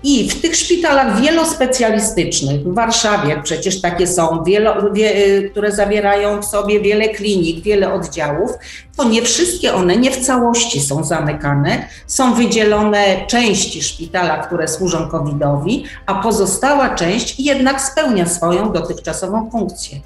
I 0.08 0.30
w 0.30 0.42
tych 0.42 0.56
szpitalach 0.56 1.22
wielospecjalistycznych, 1.22 2.64
w 2.64 2.74
Warszawie 2.74 3.42
przecież 3.44 3.82
takie 3.82 4.08
są, 4.08 4.44
wielo, 4.44 4.92
wie, 4.94 5.28
y, 5.28 5.50
które 5.52 5.72
zawierają 5.72 6.42
w 6.42 6.46
sobie 6.46 6.80
wiele 6.80 7.10
klinik, 7.10 7.64
wiele 7.64 7.94
oddziałów, 7.94 8.52
to 8.98 9.04
nie 9.04 9.22
wszystkie 9.22 9.74
one, 9.74 9.98
nie 9.98 10.12
w 10.12 10.26
całości 10.26 10.82
są 10.82 11.04
zamykane. 11.04 11.88
Są 12.08 12.34
wydzielone 12.34 13.28
części 13.28 13.84
szpitala, 13.84 14.38
które 14.38 14.68
służą 14.68 15.10
COVID-owi, 15.10 15.84
a 16.06 16.16
pozostała 16.16 16.96
część 16.96 17.40
jednak 17.40 17.82
spełnia 17.82 18.26
swoją 18.26 18.72
dotychczasową 18.72 19.50
funkcję. 19.52 20.00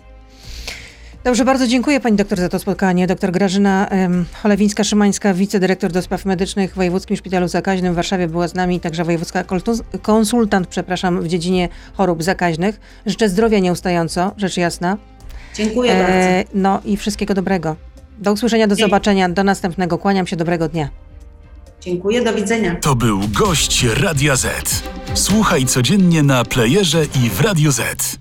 Dobrze, 1.24 1.46
bardzo 1.46 1.68
dziękuję 1.68 2.00
pani 2.00 2.18
doktor 2.18 2.40
za 2.40 2.50
to 2.50 2.60
spotkanie. 2.60 3.08
Doktor 3.08 3.32
Grażyna 3.32 3.88
um, 3.92 4.26
Cholewińska-Szymańska, 4.44 5.36
wicedyrektor 5.36 5.92
do 5.92 6.02
spraw 6.02 6.26
medycznych 6.26 6.72
w 6.72 6.76
Wojewódzkim 6.76 7.18
Szpitalu 7.18 7.48
Zakaźnym 7.48 7.94
w 7.94 7.96
Warszawie 7.96 8.28
była 8.28 8.48
z 8.48 8.54
nami, 8.54 8.80
także 8.80 9.04
wojewódzka 9.04 9.44
konsultant, 10.02 10.68
przepraszam, 10.68 11.22
w 11.22 11.28
dziedzinie 11.28 11.70
chorób 11.94 12.24
zakaźnych. 12.24 12.80
Życzę 13.06 13.30
zdrowia 13.30 13.60
nieustająco, 13.60 14.32
rzecz 14.38 14.58
jasna. 14.58 14.98
Dziękuję 15.56 15.94
e, 15.94 16.04
bardzo. 16.04 16.52
No 16.54 16.82
i 16.86 16.98
wszystkiego 16.98 17.34
dobrego. 17.34 17.76
Do 18.20 18.34
usłyszenia, 18.34 18.68
do 18.68 18.76
zobaczenia, 18.76 19.30
do 19.30 19.44
następnego. 19.44 19.98
Kłaniam 19.98 20.28
się, 20.28 20.36
dobrego 20.36 20.70
dnia. 20.70 20.90
Dziękuję, 21.82 22.22
do 22.24 22.34
widzenia. 22.34 22.76
To 22.76 22.96
był 22.96 23.20
gość 23.40 23.84
Radia 23.84 24.36
Z. 24.36 24.84
Słuchaj 25.14 25.66
codziennie 25.66 26.24
na 26.24 26.46
playerze 26.46 27.06
i 27.06 27.30
w 27.30 27.42
Radio 27.42 27.72
Z. 27.72 28.20